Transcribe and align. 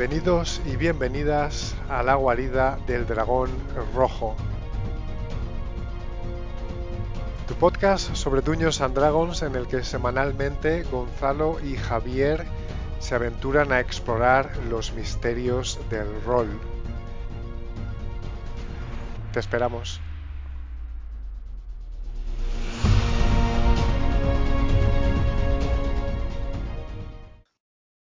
Bienvenidos 0.00 0.62
y 0.64 0.76
bienvenidas 0.76 1.74
a 1.90 2.02
la 2.02 2.14
guarida 2.14 2.78
del 2.86 3.06
dragón 3.06 3.50
rojo. 3.94 4.34
Tu 7.46 7.52
podcast 7.56 8.14
sobre 8.14 8.40
Duños 8.40 8.80
and 8.80 8.94
Dragons 8.94 9.42
en 9.42 9.56
el 9.56 9.66
que 9.66 9.84
semanalmente 9.84 10.84
Gonzalo 10.84 11.60
y 11.60 11.76
Javier 11.76 12.46
se 12.98 13.14
aventuran 13.14 13.72
a 13.72 13.80
explorar 13.80 14.56
los 14.70 14.94
misterios 14.94 15.78
del 15.90 16.08
rol. 16.24 16.48
Te 19.34 19.40
esperamos. 19.40 20.00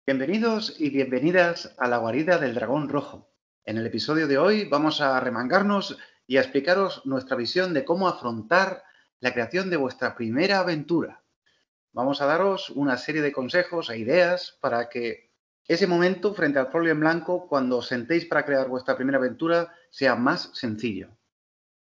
Bienvenidos 0.07 0.79
y 0.79 0.91
bienvenidas 0.91 1.73
a 1.79 1.87
la 1.87 1.97
guarida 1.97 2.37
del 2.37 2.53
dragón 2.53 2.89
rojo. 2.89 3.27
En 3.63 3.79
el 3.79 3.87
episodio 3.87 4.27
de 4.27 4.37
hoy 4.37 4.65
vamos 4.65 5.01
a 5.01 5.19
remangarnos 5.19 5.97
y 6.27 6.37
a 6.37 6.41
explicaros 6.41 7.03
nuestra 7.07 7.35
visión 7.35 7.73
de 7.73 7.83
cómo 7.85 8.07
afrontar 8.07 8.83
la 9.19 9.33
creación 9.33 9.71
de 9.71 9.77
vuestra 9.77 10.15
primera 10.15 10.59
aventura. 10.59 11.23
Vamos 11.91 12.21
a 12.21 12.27
daros 12.27 12.69
una 12.69 12.97
serie 12.97 13.23
de 13.23 13.31
consejos 13.31 13.89
e 13.89 13.97
ideas 13.97 14.59
para 14.61 14.89
que 14.89 15.31
ese 15.67 15.87
momento 15.87 16.35
frente 16.35 16.59
al 16.59 16.71
folio 16.71 16.91
en 16.91 16.99
blanco, 16.99 17.47
cuando 17.47 17.79
os 17.79 17.87
sentéis 17.87 18.25
para 18.25 18.45
crear 18.45 18.67
vuestra 18.67 18.95
primera 18.95 19.17
aventura, 19.17 19.73
sea 19.89 20.13
más 20.13 20.51
sencillo. 20.53 21.17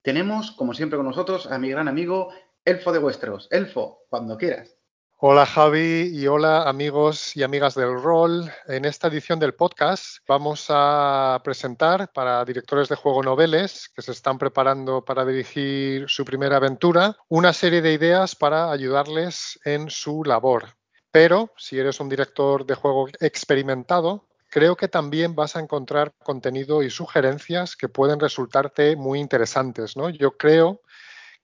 Tenemos, 0.01 0.51
como 0.52 0.73
siempre 0.73 0.96
con 0.96 1.04
nosotros, 1.04 1.46
a 1.52 1.59
mi 1.59 1.68
gran 1.68 1.88
amigo 1.88 2.32
Elfo 2.65 2.91
de 2.91 3.01
Vuestros. 3.01 3.48
Elfo, 3.51 4.06
cuando 4.09 4.38
quieras. 4.38 4.79
Hola 5.27 5.47
Javi 5.47 6.11
y 6.13 6.27
hola 6.27 6.69
amigos 6.69 7.35
y 7.35 7.43
amigas 7.43 7.75
del 7.75 7.99
rol. 7.99 8.53
En 8.67 8.85
esta 8.85 9.09
edición 9.09 9.39
del 9.39 9.55
podcast 9.55 10.19
vamos 10.29 10.67
a 10.69 11.41
presentar 11.43 12.13
para 12.13 12.45
directores 12.45 12.91
de 12.91 12.97
juego 12.97 13.23
noveles 13.23 13.89
que 13.97 14.02
se 14.02 14.13
están 14.13 14.37
preparando 14.37 15.02
para 15.02 15.25
dirigir 15.25 16.05
su 16.11 16.27
primera 16.27 16.59
aventura 16.59 17.17
una 17.30 17.55
serie 17.55 17.80
de 17.80 17.95
ideas 17.95 18.37
para 18.37 18.71
ayudarles 18.71 19.59
en 19.65 19.89
su 19.89 20.25
labor. 20.25 20.67
Pero 21.11 21.55
si 21.57 21.79
eres 21.79 22.01
un 22.01 22.11
director 22.11 22.67
de 22.67 22.75
juego 22.75 23.09
experimentado, 23.19 24.29
creo 24.51 24.77
que 24.77 24.89
también 24.89 25.35
vas 25.35 25.57
a 25.57 25.61
encontrar 25.61 26.13
contenido 26.23 26.83
y 26.83 26.91
sugerencias 26.91 27.77
que 27.77 27.89
pueden 27.89 28.21
resultarte 28.21 28.95
muy 28.95 29.21
interesantes. 29.21 29.97
¿no? 29.97 30.11
Yo 30.11 30.37
creo 30.37 30.83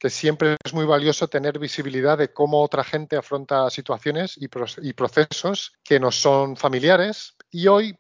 que 0.00 0.08
siempre 0.08 0.56
es 0.64 0.72
muy 0.72 0.86
valioso 0.86 1.28
tener 1.28 1.58
visibilidad 1.58 2.16
de 2.16 2.32
cómo 2.32 2.62
otra 2.62 2.82
gente 2.82 3.16
afronta 3.16 3.68
situaciones 3.68 4.34
y, 4.38 4.48
procesos 4.94 5.74
que 5.84 6.00
nos 6.00 6.16
son 6.16 6.56
familiares. 6.56 7.36
Y 7.50 7.68
hoy, 7.68 7.94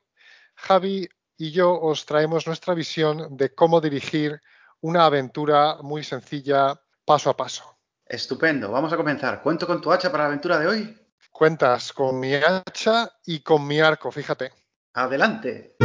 Javi 0.56 1.06
y 1.36 1.50
yo 1.52 1.78
os 1.78 2.06
traemos 2.06 2.46
nuestra 2.46 2.72
visión 2.72 3.36
de 3.36 3.54
cómo 3.54 3.82
dirigir 3.82 4.40
una 4.80 5.04
aventura 5.04 5.76
muy 5.82 6.02
sencilla, 6.02 6.80
paso 7.04 7.28
a 7.28 7.36
paso. 7.36 7.78
Estupendo, 8.06 8.72
vamos 8.72 8.92
a 8.94 8.96
comenzar. 8.96 9.42
¿Cuento 9.42 9.66
con 9.66 9.82
tu 9.82 9.92
hacha 9.92 10.10
para 10.10 10.24
la 10.24 10.28
aventura 10.28 10.58
de 10.58 10.66
hoy? 10.66 10.98
Cuentas 11.30 11.92
con 11.92 12.18
mi 12.18 12.34
hacha 12.34 13.12
y 13.26 13.40
con 13.40 13.66
mi 13.66 13.78
arco, 13.78 14.10
fíjate. 14.10 14.50
Adelante. 14.94 15.76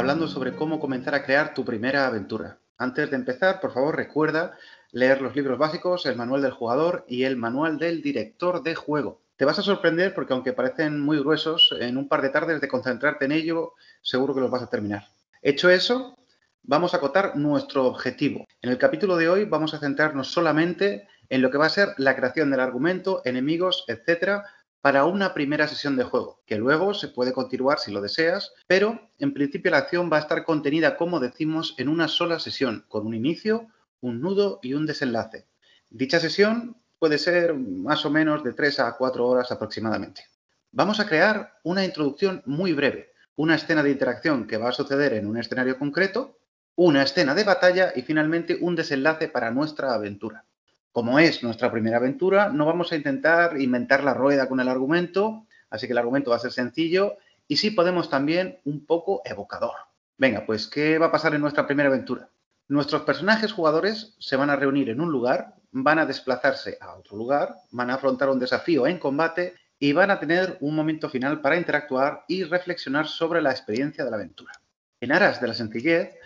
Hablando 0.00 0.28
sobre 0.28 0.56
cómo 0.56 0.80
comenzar 0.80 1.14
a 1.14 1.22
crear 1.22 1.52
tu 1.52 1.62
primera 1.62 2.06
aventura. 2.06 2.58
Antes 2.78 3.10
de 3.10 3.16
empezar, 3.16 3.60
por 3.60 3.74
favor, 3.74 3.94
recuerda 3.94 4.56
leer 4.92 5.20
los 5.20 5.36
libros 5.36 5.58
básicos, 5.58 6.06
el 6.06 6.16
manual 6.16 6.40
del 6.40 6.52
jugador 6.52 7.04
y 7.06 7.24
el 7.24 7.36
manual 7.36 7.78
del 7.78 8.00
director 8.00 8.62
de 8.62 8.74
juego. 8.74 9.20
Te 9.36 9.44
vas 9.44 9.58
a 9.58 9.62
sorprender 9.62 10.14
porque 10.14 10.32
aunque 10.32 10.54
parecen 10.54 10.98
muy 11.00 11.18
gruesos, 11.18 11.74
en 11.78 11.98
un 11.98 12.08
par 12.08 12.22
de 12.22 12.30
tardes 12.30 12.62
de 12.62 12.68
concentrarte 12.68 13.26
en 13.26 13.32
ello, 13.32 13.74
seguro 14.00 14.34
que 14.34 14.40
los 14.40 14.50
vas 14.50 14.62
a 14.62 14.70
terminar. 14.70 15.06
Hecho 15.42 15.68
eso, 15.68 16.16
vamos 16.62 16.94
a 16.94 16.96
acotar 16.96 17.36
nuestro 17.36 17.84
objetivo. 17.84 18.46
En 18.62 18.70
el 18.70 18.78
capítulo 18.78 19.18
de 19.18 19.28
hoy 19.28 19.44
vamos 19.44 19.74
a 19.74 19.80
centrarnos 19.80 20.28
solamente 20.28 21.08
en 21.28 21.42
lo 21.42 21.50
que 21.50 21.58
va 21.58 21.66
a 21.66 21.70
ser 21.70 21.90
la 21.98 22.16
creación 22.16 22.50
del 22.50 22.60
argumento, 22.60 23.20
enemigos, 23.26 23.84
etcétera, 23.86 24.44
para 24.80 25.04
una 25.04 25.34
primera 25.34 25.68
sesión 25.68 25.96
de 25.96 26.04
juego, 26.04 26.42
que 26.46 26.56
luego 26.56 26.94
se 26.94 27.08
puede 27.08 27.32
continuar 27.32 27.78
si 27.78 27.92
lo 27.92 28.00
deseas, 28.00 28.52
pero 28.66 29.10
en 29.18 29.34
principio 29.34 29.70
la 29.70 29.78
acción 29.78 30.10
va 30.10 30.16
a 30.16 30.20
estar 30.20 30.44
contenida, 30.44 30.96
como 30.96 31.20
decimos, 31.20 31.74
en 31.76 31.88
una 31.88 32.08
sola 32.08 32.38
sesión, 32.38 32.84
con 32.88 33.06
un 33.06 33.14
inicio, 33.14 33.68
un 34.00 34.20
nudo 34.20 34.58
y 34.62 34.74
un 34.74 34.86
desenlace. 34.86 35.46
Dicha 35.90 36.18
sesión 36.18 36.76
puede 36.98 37.18
ser 37.18 37.54
más 37.54 38.06
o 38.06 38.10
menos 38.10 38.42
de 38.42 38.52
3 38.52 38.80
a 38.80 38.96
4 38.96 39.26
horas 39.26 39.50
aproximadamente. 39.52 40.24
Vamos 40.72 41.00
a 41.00 41.06
crear 41.06 41.58
una 41.64 41.84
introducción 41.84 42.42
muy 42.46 42.72
breve, 42.72 43.12
una 43.36 43.56
escena 43.56 43.82
de 43.82 43.90
interacción 43.90 44.46
que 44.46 44.56
va 44.56 44.68
a 44.68 44.72
suceder 44.72 45.14
en 45.14 45.26
un 45.26 45.36
escenario 45.36 45.78
concreto, 45.78 46.38
una 46.76 47.02
escena 47.02 47.34
de 47.34 47.44
batalla 47.44 47.92
y 47.94 48.02
finalmente 48.02 48.56
un 48.60 48.76
desenlace 48.76 49.28
para 49.28 49.50
nuestra 49.50 49.92
aventura. 49.92 50.44
Como 50.92 51.20
es 51.20 51.44
nuestra 51.44 51.70
primera 51.70 51.98
aventura, 51.98 52.48
no 52.48 52.66
vamos 52.66 52.90
a 52.90 52.96
intentar 52.96 53.60
inventar 53.60 54.02
la 54.02 54.12
rueda 54.12 54.48
con 54.48 54.58
el 54.58 54.68
argumento, 54.68 55.46
así 55.70 55.86
que 55.86 55.92
el 55.92 55.98
argumento 55.98 56.30
va 56.30 56.36
a 56.36 56.40
ser 56.40 56.50
sencillo 56.50 57.16
y 57.46 57.58
sí 57.58 57.70
podemos 57.70 58.10
también 58.10 58.58
un 58.64 58.84
poco 58.86 59.22
evocador. 59.24 59.74
Venga, 60.18 60.44
pues, 60.44 60.66
¿qué 60.66 60.98
va 60.98 61.06
a 61.06 61.12
pasar 61.12 61.34
en 61.34 61.42
nuestra 61.42 61.66
primera 61.66 61.88
aventura? 61.88 62.28
Nuestros 62.66 63.02
personajes 63.02 63.52
jugadores 63.52 64.16
se 64.18 64.34
van 64.34 64.50
a 64.50 64.56
reunir 64.56 64.90
en 64.90 65.00
un 65.00 65.12
lugar, 65.12 65.54
van 65.70 66.00
a 66.00 66.06
desplazarse 66.06 66.76
a 66.80 66.96
otro 66.96 67.16
lugar, 67.16 67.54
van 67.70 67.90
a 67.90 67.94
afrontar 67.94 68.28
un 68.28 68.40
desafío 68.40 68.86
en 68.88 68.98
combate 68.98 69.54
y 69.78 69.92
van 69.92 70.10
a 70.10 70.18
tener 70.18 70.58
un 70.60 70.74
momento 70.74 71.08
final 71.08 71.40
para 71.40 71.56
interactuar 71.56 72.24
y 72.26 72.42
reflexionar 72.42 73.06
sobre 73.06 73.40
la 73.40 73.52
experiencia 73.52 74.04
de 74.04 74.10
la 74.10 74.16
aventura. 74.16 74.52
En 75.00 75.12
aras 75.12 75.40
de 75.40 75.48
la 75.48 75.54
sencillez, 75.54 76.16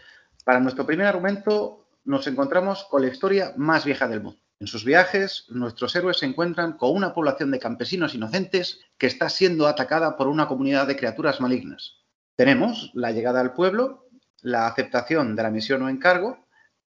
para 0.44 0.60
nuestro 0.60 0.86
primer 0.86 1.06
argumento 1.06 1.86
nos 2.04 2.26
encontramos 2.26 2.84
con 2.84 3.02
la 3.02 3.08
historia 3.08 3.52
más 3.56 3.84
vieja 3.84 4.08
del 4.08 4.22
mundo. 4.22 4.43
En 4.64 4.68
sus 4.68 4.86
viajes, 4.86 5.44
nuestros 5.50 5.94
héroes 5.94 6.16
se 6.16 6.24
encuentran 6.24 6.78
con 6.78 6.96
una 6.96 7.12
población 7.12 7.50
de 7.50 7.58
campesinos 7.58 8.14
inocentes 8.14 8.80
que 8.96 9.06
está 9.06 9.28
siendo 9.28 9.66
atacada 9.66 10.16
por 10.16 10.26
una 10.26 10.48
comunidad 10.48 10.86
de 10.86 10.96
criaturas 10.96 11.38
malignas. 11.38 11.98
Tenemos 12.34 12.90
la 12.94 13.12
llegada 13.12 13.40
al 13.40 13.52
pueblo, 13.52 14.08
la 14.40 14.66
aceptación 14.66 15.36
de 15.36 15.42
la 15.42 15.50
misión 15.50 15.82
o 15.82 15.90
encargo, 15.90 16.48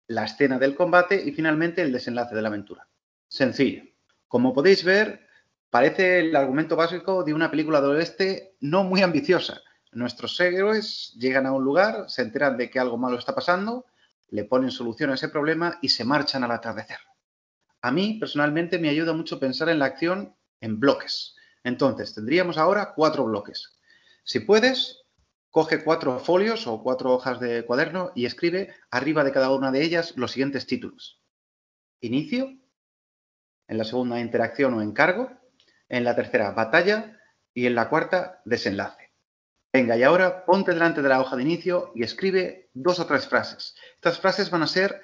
la 0.08 0.24
escena 0.24 0.58
del 0.58 0.74
combate 0.74 1.22
y 1.24 1.30
finalmente 1.30 1.80
el 1.80 1.92
desenlace 1.92 2.34
de 2.34 2.42
la 2.42 2.48
aventura. 2.48 2.88
Sencillo. 3.28 3.84
Como 4.26 4.52
podéis 4.52 4.82
ver, 4.82 5.28
parece 5.70 6.18
el 6.18 6.34
argumento 6.34 6.74
básico 6.74 7.22
de 7.22 7.34
una 7.34 7.52
película 7.52 7.80
de 7.80 7.86
oeste 7.86 8.56
no 8.58 8.82
muy 8.82 9.02
ambiciosa. 9.02 9.60
Nuestros 9.92 10.40
héroes 10.40 11.14
llegan 11.20 11.46
a 11.46 11.52
un 11.52 11.62
lugar, 11.62 12.06
se 12.10 12.22
enteran 12.22 12.56
de 12.56 12.68
que 12.68 12.80
algo 12.80 12.98
malo 12.98 13.16
está 13.16 13.32
pasando, 13.32 13.86
le 14.30 14.42
ponen 14.42 14.72
solución 14.72 15.10
a 15.10 15.14
ese 15.14 15.28
problema 15.28 15.78
y 15.80 15.90
se 15.90 16.04
marchan 16.04 16.42
al 16.42 16.50
atardecer. 16.50 16.98
A 17.82 17.90
mí, 17.90 18.18
personalmente, 18.18 18.78
me 18.78 18.88
ayuda 18.88 19.12
mucho 19.12 19.40
pensar 19.40 19.68
en 19.68 19.78
la 19.78 19.86
acción 19.86 20.36
en 20.60 20.78
bloques. 20.78 21.36
Entonces, 21.64 22.14
tendríamos 22.14 22.58
ahora 22.58 22.92
cuatro 22.94 23.24
bloques. 23.24 23.78
Si 24.24 24.40
puedes, 24.40 25.02
coge 25.50 25.82
cuatro 25.82 26.18
folios 26.18 26.66
o 26.66 26.82
cuatro 26.82 27.12
hojas 27.12 27.40
de 27.40 27.64
cuaderno 27.64 28.12
y 28.14 28.26
escribe 28.26 28.74
arriba 28.90 29.24
de 29.24 29.32
cada 29.32 29.50
una 29.50 29.70
de 29.70 29.82
ellas 29.82 30.14
los 30.16 30.32
siguientes 30.32 30.66
títulos. 30.66 31.20
Inicio, 32.00 32.56
en 33.68 33.78
la 33.78 33.84
segunda 33.84 34.20
interacción 34.20 34.74
o 34.74 34.82
encargo, 34.82 35.30
en 35.88 36.04
la 36.04 36.14
tercera 36.14 36.52
batalla 36.52 37.18
y 37.54 37.66
en 37.66 37.74
la 37.74 37.88
cuarta 37.88 38.40
desenlace. 38.44 39.10
Venga, 39.72 39.96
y 39.96 40.02
ahora 40.02 40.44
ponte 40.44 40.72
delante 40.72 41.02
de 41.02 41.08
la 41.08 41.20
hoja 41.20 41.36
de 41.36 41.42
inicio 41.42 41.92
y 41.94 42.02
escribe 42.02 42.70
dos 42.72 42.98
o 42.98 43.06
tres 43.06 43.28
frases. 43.28 43.76
Estas 43.94 44.18
frases 44.18 44.50
van 44.50 44.62
a 44.62 44.66
ser 44.66 45.00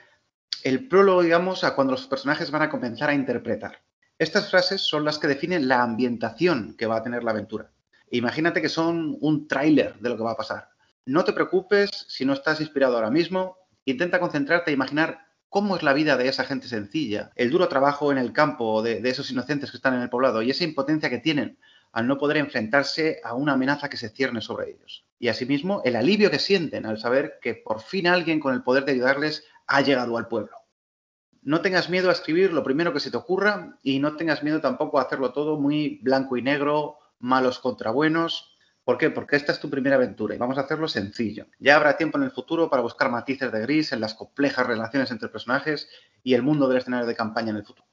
el 0.63 0.89
prólogo, 0.89 1.23
digamos, 1.23 1.65
a 1.65 1.75
cuando 1.75 1.93
los 1.93 2.07
personajes 2.07 2.51
van 2.51 2.63
a 2.63 2.71
comenzar 2.71 3.11
a 3.11 3.15
interpretar. 3.15 3.83
Estas 4.19 4.51
frases 4.51 4.81
son 4.81 5.05
las 5.05 5.19
que 5.19 5.29
definen 5.29 5.69
la 5.69 5.83
ambientación 5.83 6.75
que 6.77 6.87
va 6.87 6.97
a 6.97 7.03
tener 7.03 7.23
la 7.23 7.33
aventura. 7.33 7.71
Imagínate 8.11 8.63
que 8.63 8.69
son 8.69 9.17
un 9.21 9.47
tráiler 9.49 9.99
de 9.99 10.09
lo 10.09 10.17
que 10.17 10.23
va 10.23 10.33
a 10.33 10.37
pasar. 10.37 10.71
No 11.05 11.25
te 11.25 11.33
preocupes 11.33 11.91
si 12.09 12.25
no 12.25 12.33
estás 12.33 12.61
inspirado 12.61 12.97
ahora 12.97 13.11
mismo. 13.11 13.59
Intenta 13.85 14.19
concentrarte 14.19 14.71
e 14.71 14.75
imaginar 14.75 15.27
cómo 15.49 15.77
es 15.77 15.83
la 15.83 15.93
vida 15.93 16.17
de 16.17 16.29
esa 16.29 16.45
gente 16.45 16.69
sencilla, 16.69 17.31
el 17.35 17.51
duro 17.51 17.69
trabajo 17.69 18.11
en 18.13 18.19
el 18.19 18.33
campo 18.33 18.83
de, 18.83 19.01
de 19.01 19.11
esos 19.11 19.31
inocentes 19.31 19.71
que 19.71 19.77
están 19.77 19.95
en 19.95 20.03
el 20.03 20.11
poblado 20.11 20.43
y 20.43 20.51
esa 20.51 20.65
impotencia 20.65 21.09
que 21.09 21.19
tienen 21.19 21.59
al 21.93 22.07
no 22.07 22.19
poder 22.19 22.37
enfrentarse 22.37 23.21
a 23.25 23.35
una 23.35 23.55
amenaza 23.55 23.89
que 23.89 23.97
se 23.97 24.11
cierne 24.11 24.43
sobre 24.43 24.71
ellos. 24.71 25.07
Y 25.19 25.29
asimismo, 25.29 25.81
el 25.85 25.97
alivio 25.97 26.31
que 26.31 26.39
sienten 26.39 26.85
al 26.85 26.99
saber 26.99 27.39
que 27.41 27.55
por 27.55 27.81
fin 27.81 28.07
alguien 28.07 28.39
con 28.39 28.53
el 28.53 28.63
poder 28.63 28.85
de 28.85 28.93
ayudarles 28.93 29.45
ha 29.67 29.81
llegado 29.81 30.17
al 30.17 30.29
pueblo. 30.29 30.57
No 31.43 31.61
tengas 31.61 31.89
miedo 31.89 32.09
a 32.09 32.13
escribir 32.13 32.53
lo 32.53 32.65
primero 32.65 32.93
que 32.93 33.01
se 33.01 33.11
te 33.11 33.17
ocurra 33.17 33.79
y 33.83 34.01
no 34.01 34.17
tengas 34.17 34.43
miedo 34.43 34.61
tampoco 34.61 34.99
a 34.99 35.03
hacerlo 35.03 35.33
todo 35.33 35.59
muy 35.59 36.01
blanco 36.03 36.37
y 36.37 36.43
negro 36.43 36.99
malos 37.19 37.59
contra 37.61 37.91
buenos. 37.91 38.57
¿Por 38.85 38.99
qué? 38.99 39.11
Porque 39.11 39.37
esta 39.37 39.53
es 39.53 39.61
tu 39.61 39.71
primera 39.71 39.97
aventura 39.97 40.35
y 40.35 40.39
vamos 40.39 40.59
a 40.59 40.63
hacerlo 40.63 40.89
sencillo. 40.89 41.47
Ya 41.59 41.77
habrá 41.77 41.97
tiempo 41.97 42.19
en 42.19 42.25
el 42.25 42.31
futuro 42.31 42.71
para 42.71 42.83
buscar 42.83 43.11
matices 43.11 43.51
de 43.51 43.61
gris 43.61 43.93
en 43.93 44.01
las 44.01 44.15
complejas 44.15 44.67
relaciones 44.67 45.11
entre 45.11 45.29
personajes 45.29 45.89
y 46.23 46.35
el 46.35 46.43
mundo 46.43 46.69
del 46.69 46.79
escenario 46.79 47.07
de 47.07 47.15
campaña 47.15 47.51
en 47.51 47.57
el 47.57 47.65
futuro. 47.65 47.89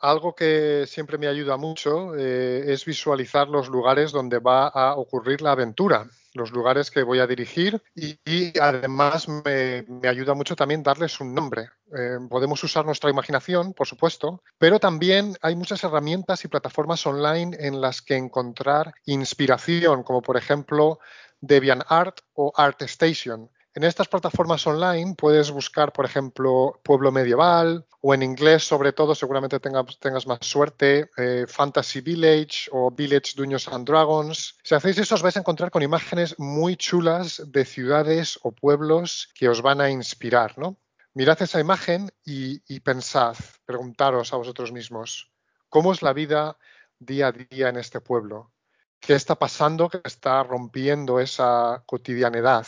Algo 0.00 0.34
que 0.34 0.84
siempre 0.86 1.18
me 1.18 1.26
ayuda 1.26 1.56
mucho 1.56 2.14
eh, 2.14 2.72
es 2.72 2.84
visualizar 2.84 3.48
los 3.48 3.68
lugares 3.68 4.12
donde 4.12 4.38
va 4.38 4.68
a 4.68 4.94
ocurrir 4.94 5.42
la 5.42 5.52
aventura, 5.52 6.06
los 6.34 6.52
lugares 6.52 6.92
que 6.92 7.02
voy 7.02 7.18
a 7.18 7.26
dirigir 7.26 7.82
y, 7.96 8.56
además 8.60 9.26
me, 9.28 9.84
ayuda 10.08 10.34
mucho 10.34 10.54
también 10.54 10.84
darles 10.84 11.20
un 11.20 11.34
nombre. 11.34 11.70
Eh, 11.92 12.18
podemos 12.30 12.62
usar 12.62 12.86
nuestra 12.86 13.10
imaginación, 13.10 13.74
por 13.74 13.88
supuesto, 13.88 14.42
pero 14.56 14.78
también 14.78 15.36
hay 15.42 15.56
muchas 15.56 15.82
herramientas 15.82 16.44
y 16.44 16.48
plataformas 16.48 17.04
online 17.04 17.56
en 17.58 17.80
las 17.80 18.00
que 18.00 18.14
encontrar 18.14 18.94
inspiración, 19.04 20.04
como 20.04 20.22
por 20.22 20.36
ejemplo 20.36 21.00
DeviantArt 21.40 22.20
o 22.34 22.52
ArtStation 22.54 23.50
en 23.74 23.84
estas 23.84 24.08
plataformas 24.08 24.66
online 24.66 25.14
puedes 25.14 25.50
buscar, 25.50 25.92
por 25.92 26.04
ejemplo, 26.04 26.80
pueblo 26.82 27.12
medieval 27.12 27.86
o 28.00 28.14
en 28.14 28.22
inglés, 28.22 28.64
sobre 28.64 28.92
todo, 28.92 29.14
seguramente 29.14 29.60
tengas, 29.60 30.26
más 30.26 30.38
suerte, 30.40 31.10
eh, 31.16 31.46
Fantasy 31.46 32.00
Village 32.00 32.68
o 32.72 32.90
Village 32.90 33.34
Dungeons 33.36 33.68
and 33.68 33.86
Dragons. 33.86 34.56
Si 34.62 34.74
hacéis 34.74 34.98
eso, 34.98 35.14
os 35.14 35.22
vais 35.22 35.36
a 35.36 35.40
encontrar 35.40 35.70
con 35.70 35.82
imágenes 35.82 36.34
muy 36.38 36.76
chulas 36.76 37.42
de 37.46 37.64
ciudades 37.64 38.38
o 38.42 38.52
pueblos 38.52 39.28
que 39.34 39.48
os 39.48 39.62
van 39.62 39.80
a 39.80 39.90
inspirar, 39.90 40.58
¿no? 40.58 40.78
Mirad 41.14 41.42
esa 41.42 41.60
imagen 41.60 42.10
y, 42.24 42.62
y 42.72 42.80
pensad, 42.80 43.36
preguntaros 43.64 44.32
a 44.32 44.36
vosotros 44.36 44.72
mismos, 44.72 45.32
¿cómo 45.68 45.92
es 45.92 46.02
la 46.02 46.12
vida 46.12 46.56
día 46.98 47.28
a 47.28 47.32
día 47.32 47.68
en 47.68 47.76
este 47.76 48.00
pueblo? 48.00 48.52
¿Qué 49.00 49.14
está 49.14 49.36
pasando 49.36 49.88
que 49.88 50.00
está 50.04 50.42
rompiendo 50.42 51.20
esa 51.20 51.82
cotidianidad? 51.86 52.66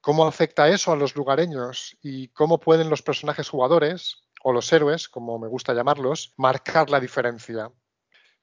¿Cómo 0.00 0.26
afecta 0.26 0.68
eso 0.68 0.92
a 0.92 0.96
los 0.96 1.16
lugareños 1.16 1.96
y 2.00 2.28
cómo 2.28 2.60
pueden 2.60 2.88
los 2.88 3.02
personajes 3.02 3.48
jugadores, 3.48 4.22
o 4.42 4.52
los 4.52 4.72
héroes, 4.72 5.08
como 5.08 5.38
me 5.38 5.48
gusta 5.48 5.74
llamarlos, 5.74 6.32
marcar 6.36 6.90
la 6.90 7.00
diferencia? 7.00 7.70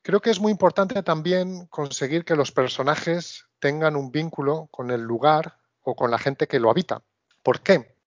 Creo 0.01 0.21
que 0.21 0.29
es 0.29 0.39
muy 0.39 0.51
importante 0.51 1.01
también 1.01 1.65
conseguir 1.67 2.25
que 2.25 2.35
los 2.35 2.51
personajes 2.51 3.45
tengan 3.59 3.95
un 3.95 4.11
vínculo 4.11 4.67
con 4.69 4.91
el 4.91 5.01
lugar 5.01 5.57
o 5.81 5.95
con 5.95 6.11
la 6.11 6.19
gente 6.19 6.47
que 6.47 6.59
lo 6.59 6.69
habita. 6.69 7.01
¿Por 7.41 7.61
qué? 7.61 7.97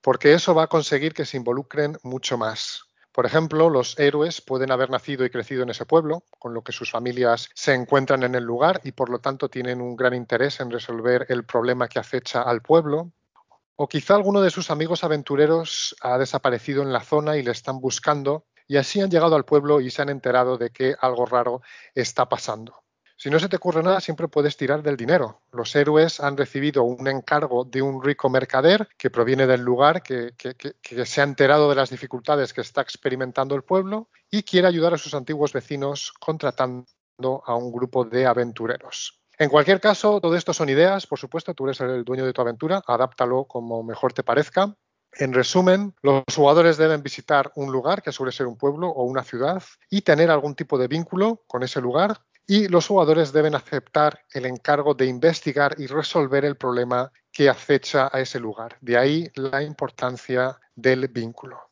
Porque 0.00 0.32
eso 0.32 0.54
va 0.54 0.64
a 0.64 0.68
conseguir 0.68 1.12
que 1.12 1.26
se 1.26 1.36
involucren 1.36 1.98
mucho 2.02 2.38
más. 2.38 2.84
Por 3.12 3.26
ejemplo, 3.26 3.68
los 3.68 3.98
héroes 3.98 4.40
pueden 4.40 4.70
haber 4.70 4.88
nacido 4.88 5.26
y 5.26 5.30
crecido 5.30 5.62
en 5.62 5.68
ese 5.68 5.84
pueblo, 5.84 6.24
con 6.38 6.54
lo 6.54 6.62
que 6.62 6.72
sus 6.72 6.90
familias 6.90 7.50
se 7.54 7.74
encuentran 7.74 8.22
en 8.22 8.34
el 8.34 8.44
lugar 8.44 8.80
y 8.84 8.92
por 8.92 9.10
lo 9.10 9.18
tanto 9.18 9.50
tienen 9.50 9.82
un 9.82 9.96
gran 9.96 10.14
interés 10.14 10.60
en 10.60 10.70
resolver 10.70 11.26
el 11.28 11.44
problema 11.44 11.88
que 11.88 11.98
acecha 11.98 12.40
al 12.40 12.62
pueblo. 12.62 13.12
O 13.76 13.86
quizá 13.86 14.14
alguno 14.14 14.40
de 14.40 14.50
sus 14.50 14.70
amigos 14.70 15.04
aventureros 15.04 15.94
ha 16.00 16.16
desaparecido 16.16 16.82
en 16.82 16.92
la 16.92 17.00
zona 17.00 17.36
y 17.36 17.42
le 17.42 17.50
están 17.50 17.80
buscando 17.80 18.46
y 18.66 18.78
así 18.78 19.02
han 19.02 19.10
llegado 19.10 19.36
al 19.36 19.44
pueblo 19.44 19.82
y 19.82 19.90
se 19.90 20.00
han 20.00 20.08
enterado 20.08 20.56
de 20.56 20.70
que 20.70 20.94
algo 20.98 21.26
raro 21.26 21.60
está 21.94 22.28
pasando. 22.28 22.81
Si 23.22 23.30
no 23.30 23.38
se 23.38 23.48
te 23.48 23.54
ocurre 23.54 23.84
nada, 23.84 24.00
siempre 24.00 24.26
puedes 24.26 24.56
tirar 24.56 24.82
del 24.82 24.96
dinero. 24.96 25.42
Los 25.52 25.76
héroes 25.76 26.18
han 26.18 26.36
recibido 26.36 26.82
un 26.82 27.06
encargo 27.06 27.62
de 27.64 27.80
un 27.80 28.02
rico 28.02 28.28
mercader 28.28 28.88
que 28.98 29.10
proviene 29.10 29.46
del 29.46 29.60
lugar, 29.60 30.02
que, 30.02 30.34
se 31.04 31.20
ha 31.20 31.22
enterado 31.22 31.68
de 31.68 31.76
las 31.76 31.90
dificultades 31.90 32.52
que 32.52 32.62
está 32.62 32.80
experimentando 32.80 33.54
el 33.54 33.62
pueblo 33.62 34.08
y 34.28 34.42
quiere 34.42 34.66
ayudar 34.66 34.94
a 34.94 34.98
sus 34.98 35.14
antiguos 35.14 35.52
vecinos 35.52 36.12
contratando 36.18 36.84
a 37.46 37.54
un 37.54 37.70
grupo 37.70 38.04
de 38.04 38.26
aventureros. 38.26 39.20
En 39.38 39.50
cualquier 39.50 39.80
caso, 39.80 40.20
todo 40.20 40.34
esto 40.34 40.52
son 40.52 40.68
ideas, 40.68 41.06
por 41.06 41.20
supuesto, 41.20 41.54
tú 41.54 41.66
eres 41.66 41.80
el 41.80 42.02
dueño 42.02 42.26
de 42.26 42.32
tu 42.32 42.40
aventura, 42.40 42.82
adáptalo 42.84 43.44
como 43.44 43.84
mejor 43.84 44.12
te 44.12 44.24
parezca. 44.24 44.74
En 45.12 45.32
resumen, 45.32 45.94
los 46.02 46.24
jugadores 46.34 46.76
deben 46.76 47.04
visitar 47.04 47.52
un 47.54 47.70
lugar 47.70 48.02
que 48.02 48.10
suele 48.10 48.32
ser 48.32 48.48
un 48.48 48.56
pueblo 48.56 48.88
o 48.88 49.04
una 49.04 49.22
ciudad 49.22 49.62
y 49.88 50.00
tener 50.02 50.28
algún 50.28 50.56
tipo 50.56 50.76
de 50.76 50.88
vínculo 50.88 51.44
con 51.46 51.62
ese 51.62 51.80
lugar 51.80 52.18
y 52.52 52.68
los 52.68 52.86
jugadores 52.86 53.32
deben 53.32 53.54
aceptar 53.54 54.26
el 54.34 54.44
encargo 54.44 54.92
de 54.92 55.06
investigar 55.06 55.74
y 55.78 55.86
resolver 55.86 56.44
el 56.44 56.56
problema 56.56 57.10
que 57.32 57.48
acecha 57.48 58.10
a 58.12 58.20
ese 58.20 58.38
lugar. 58.38 58.76
De 58.82 58.98
ahí 58.98 59.26
la 59.36 59.62
importancia 59.62 60.60
del 60.74 61.08
vínculo. 61.08 61.71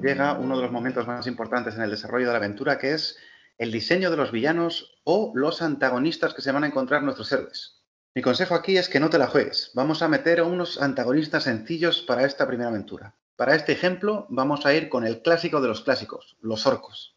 Llega 0.00 0.34
uno 0.34 0.56
de 0.56 0.62
los 0.62 0.72
momentos 0.72 1.06
más 1.06 1.26
importantes 1.26 1.74
en 1.74 1.82
el 1.82 1.90
desarrollo 1.90 2.26
de 2.26 2.32
la 2.32 2.38
aventura, 2.38 2.78
que 2.78 2.92
es 2.92 3.16
el 3.58 3.72
diseño 3.72 4.10
de 4.10 4.16
los 4.16 4.32
villanos 4.32 5.00
o 5.04 5.32
los 5.34 5.62
antagonistas 5.62 6.34
que 6.34 6.42
se 6.42 6.52
van 6.52 6.64
a 6.64 6.68
encontrar 6.68 7.02
nuestros 7.02 7.30
héroes. 7.32 7.82
Mi 8.14 8.22
consejo 8.22 8.54
aquí 8.54 8.76
es 8.76 8.88
que 8.88 9.00
no 9.00 9.10
te 9.10 9.18
la 9.18 9.26
juegues. 9.26 9.70
Vamos 9.74 10.02
a 10.02 10.08
meter 10.08 10.42
unos 10.42 10.80
antagonistas 10.80 11.44
sencillos 11.44 12.02
para 12.02 12.24
esta 12.24 12.46
primera 12.46 12.70
aventura. 12.70 13.14
Para 13.36 13.54
este 13.54 13.72
ejemplo, 13.72 14.26
vamos 14.30 14.66
a 14.66 14.74
ir 14.74 14.88
con 14.88 15.06
el 15.06 15.22
clásico 15.22 15.60
de 15.60 15.68
los 15.68 15.82
clásicos, 15.82 16.36
los 16.40 16.66
orcos. 16.66 17.16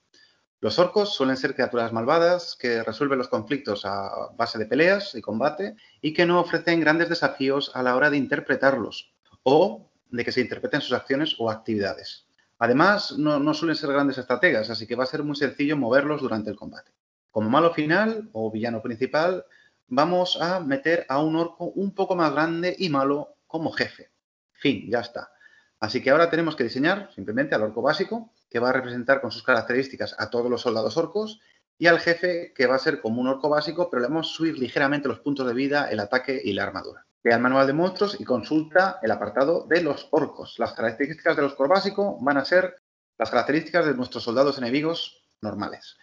Los 0.59 0.77
orcos 0.77 1.15
suelen 1.15 1.37
ser 1.37 1.55
criaturas 1.55 1.91
malvadas 1.91 2.55
que 2.59 2.83
resuelven 2.83 3.17
los 3.17 3.29
conflictos 3.29 3.83
a 3.83 4.29
base 4.35 4.59
de 4.59 4.67
peleas 4.67 5.15
y 5.15 5.21
combate 5.21 5.75
y 6.01 6.13
que 6.13 6.27
no 6.27 6.39
ofrecen 6.39 6.81
grandes 6.81 7.09
desafíos 7.09 7.71
a 7.73 7.81
la 7.81 7.95
hora 7.95 8.11
de 8.11 8.17
interpretarlos 8.17 9.15
o 9.41 9.89
de 10.11 10.23
que 10.23 10.31
se 10.31 10.41
interpreten 10.41 10.81
sus 10.81 10.93
acciones 10.93 11.35
o 11.39 11.49
actividades. 11.49 12.27
Además, 12.63 13.17
no, 13.17 13.53
suelen 13.55 13.75
ser 13.75 13.91
grandes 13.91 14.19
estrategas, 14.19 14.69
así 14.69 14.85
que 14.85 14.95
va 14.95 15.03
a 15.03 15.07
ser 15.07 15.23
muy 15.23 15.35
sencillo 15.35 15.75
moverlos 15.75 16.21
durante 16.21 16.51
el 16.51 16.55
combate. 16.55 16.91
Como 17.31 17.49
malo 17.49 17.73
final 17.73 18.29
o 18.33 18.51
villano 18.51 18.83
principal, 18.83 19.45
vamos 19.87 20.39
a 20.39 20.59
meter 20.59 21.07
a 21.09 21.23
un 21.23 21.35
orco 21.37 21.71
un 21.73 21.95
poco 21.95 22.15
más 22.15 22.31
grande 22.31 22.75
y 22.77 22.89
malo 22.89 23.37
como 23.47 23.71
jefe. 23.71 24.11
Fin, 24.51 24.87
ya 24.91 24.99
está. 24.99 25.31
Así 25.79 26.03
que 26.03 26.11
ahora 26.11 26.29
tenemos 26.29 26.55
que 26.55 26.65
diseñar 26.65 27.09
simplemente 27.15 27.55
al 27.55 27.63
orco 27.63 27.81
básico, 27.81 28.31
que 28.47 28.59
va 28.59 28.69
a 28.69 28.73
representar 28.73 29.21
con 29.21 29.31
sus 29.31 29.41
características 29.41 30.15
a 30.19 30.29
todos 30.29 30.47
los 30.47 30.61
soldados 30.61 30.97
orcos, 30.97 31.41
y 31.79 31.87
al 31.87 31.99
jefe, 31.99 32.53
que 32.53 32.67
va 32.67 32.75
a 32.75 32.79
ser 32.79 33.01
como 33.01 33.21
un 33.21 33.27
orco 33.27 33.49
básico, 33.49 33.89
pero 33.89 34.03
le 34.03 34.07
vamos 34.07 34.29
a 34.29 34.33
subir 34.35 34.59
ligeramente 34.59 35.07
los 35.07 35.17
puntos 35.21 35.47
de 35.47 35.55
vida, 35.55 35.89
el 35.89 35.99
ataque 35.99 36.39
y 36.43 36.53
la 36.53 36.61
armadura. 36.61 37.07
Ve 37.23 37.33
al 37.33 37.41
manual 37.41 37.67
de 37.67 37.73
monstruos 37.73 38.19
y 38.19 38.23
consulta 38.23 38.99
el 39.03 39.11
apartado 39.11 39.65
de 39.67 39.81
los 39.81 40.07
orcos. 40.11 40.57
Las 40.57 40.73
características 40.73 41.35
del 41.35 41.45
orco 41.45 41.67
básico 41.67 42.17
van 42.19 42.37
a 42.37 42.45
ser 42.45 42.75
las 43.17 43.29
características 43.29 43.85
de 43.85 43.93
nuestros 43.93 44.23
soldados 44.23 44.57
enemigos 44.57 45.23
normales. 45.41 45.97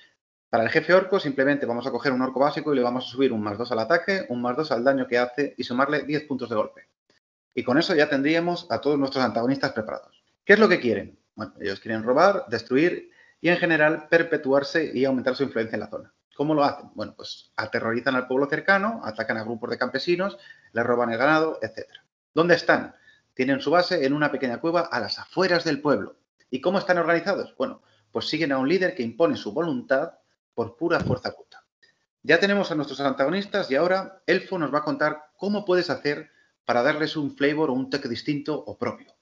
Para 0.49 0.65
el 0.65 0.71
jefe 0.71 0.95
orco 0.95 1.19
simplemente 1.19 1.67
vamos 1.67 1.87
a 1.87 1.91
coger 1.91 2.13
un 2.13 2.23
orco 2.23 2.41
básico 2.41 2.73
y 2.73 2.77
le 2.77 2.83
vamos 2.83 3.07
a 3.07 3.11
subir 3.11 3.33
un 3.33 3.43
más 3.43 3.59
2 3.59 3.73
al 3.73 3.81
ataque, 3.81 4.27
un 4.29 4.41
más 4.41 4.57
2 4.57 4.71
al 4.73 4.85
daño 4.85 5.07
que 5.07 5.19
hace 5.19 5.55
y 5.59 5.65
sumarle 5.65 6.05
10 6.05 6.25
puntos 6.25 6.49
de 6.49 6.57
golpe. 6.57 6.89
Y 7.55 7.65
con 7.65 7.77
eso 7.77 7.95
ya 7.95 8.09
tendríamos 8.09 8.67
a 8.71 8.81
todos 8.81 8.99
nuestros 8.99 9.25
antagonistas 9.25 9.73
preparados. 9.73 10.23
¿Qué 10.45 10.53
es 10.53 10.59
lo 10.59 10.69
que 10.69 10.81
quieren? 10.81 11.19
Bueno, 11.35 11.53
ellos 11.61 11.81
quieren 11.81 12.05
robar, 12.05 12.47
destruir 12.49 13.11
y 13.41 13.49
en 13.49 13.57
general 13.57 14.07
perpetuarse 14.09 14.91
y 14.95 15.05
aumentar 15.05 15.35
su 15.35 15.43
influencia 15.43 15.77
en 15.77 15.81
la 15.81 15.89
zona. 15.89 16.15
¿Cómo 16.39 16.55
lo 16.55 16.63
hacen? 16.63 16.91
Bueno, 16.95 17.15
pues 17.17 17.51
aterrorizan 17.57 18.15
al 18.15 18.29
pueblo 18.29 18.47
cercano, 18.47 19.01
atacan 19.03 19.39
a 19.39 19.43
grupos 19.43 19.71
de 19.71 19.77
campesinos, 19.77 20.39
les 20.71 20.87
roban 20.87 21.11
el 21.11 21.19
ganado, 21.19 21.59
etc. 21.63 21.91
¿Dónde 22.33 22.55
están? 22.55 22.95
Tienen 23.35 23.61
su 23.61 23.73
base 23.73 24.07
en 24.07 24.13
una 24.13 24.31
pequeña 24.31 24.61
cueva 24.61 24.83
a 24.83 25.01
las 25.01 25.19
afueras 25.19 25.65
del 25.65 25.81
pueblo. 25.81 26.15
¿Y 26.49 26.61
cómo 26.61 26.79
están 26.79 26.99
organizados? 26.99 27.57
Bueno, 27.59 27.83
pues 28.13 28.29
siguen 28.29 28.53
a 28.53 28.59
un 28.59 28.69
líder 28.69 28.95
que 28.95 29.03
impone 29.03 29.37
su 29.37 29.53
voluntad 29.53 30.13
por 30.55 30.77
pura 30.77 31.01
fuerza 31.01 31.31
bruta. 31.31 31.65
Ya 32.23 32.39
tenemos 32.39 32.71
a 32.71 32.77
nuestros 32.77 33.01
antagonistas 33.01 33.69
y 33.73 33.75
ahora 33.75 34.23
Elfo 34.25 34.61
nos 34.61 34.73
va 34.73 34.79
a 34.79 34.85
contar 34.85 35.33
cómo 35.37 35.65
puedes 35.65 35.91
hacer 35.91 36.31
para 36.65 36.85
darles 36.85 37.17
un 37.17 37.37
flavor 37.37 37.71
o 37.71 37.73
un 37.73 37.91
toque 37.91 38.09
distinto 38.09 38.55
o 38.55 38.79
propio. 38.79 39.13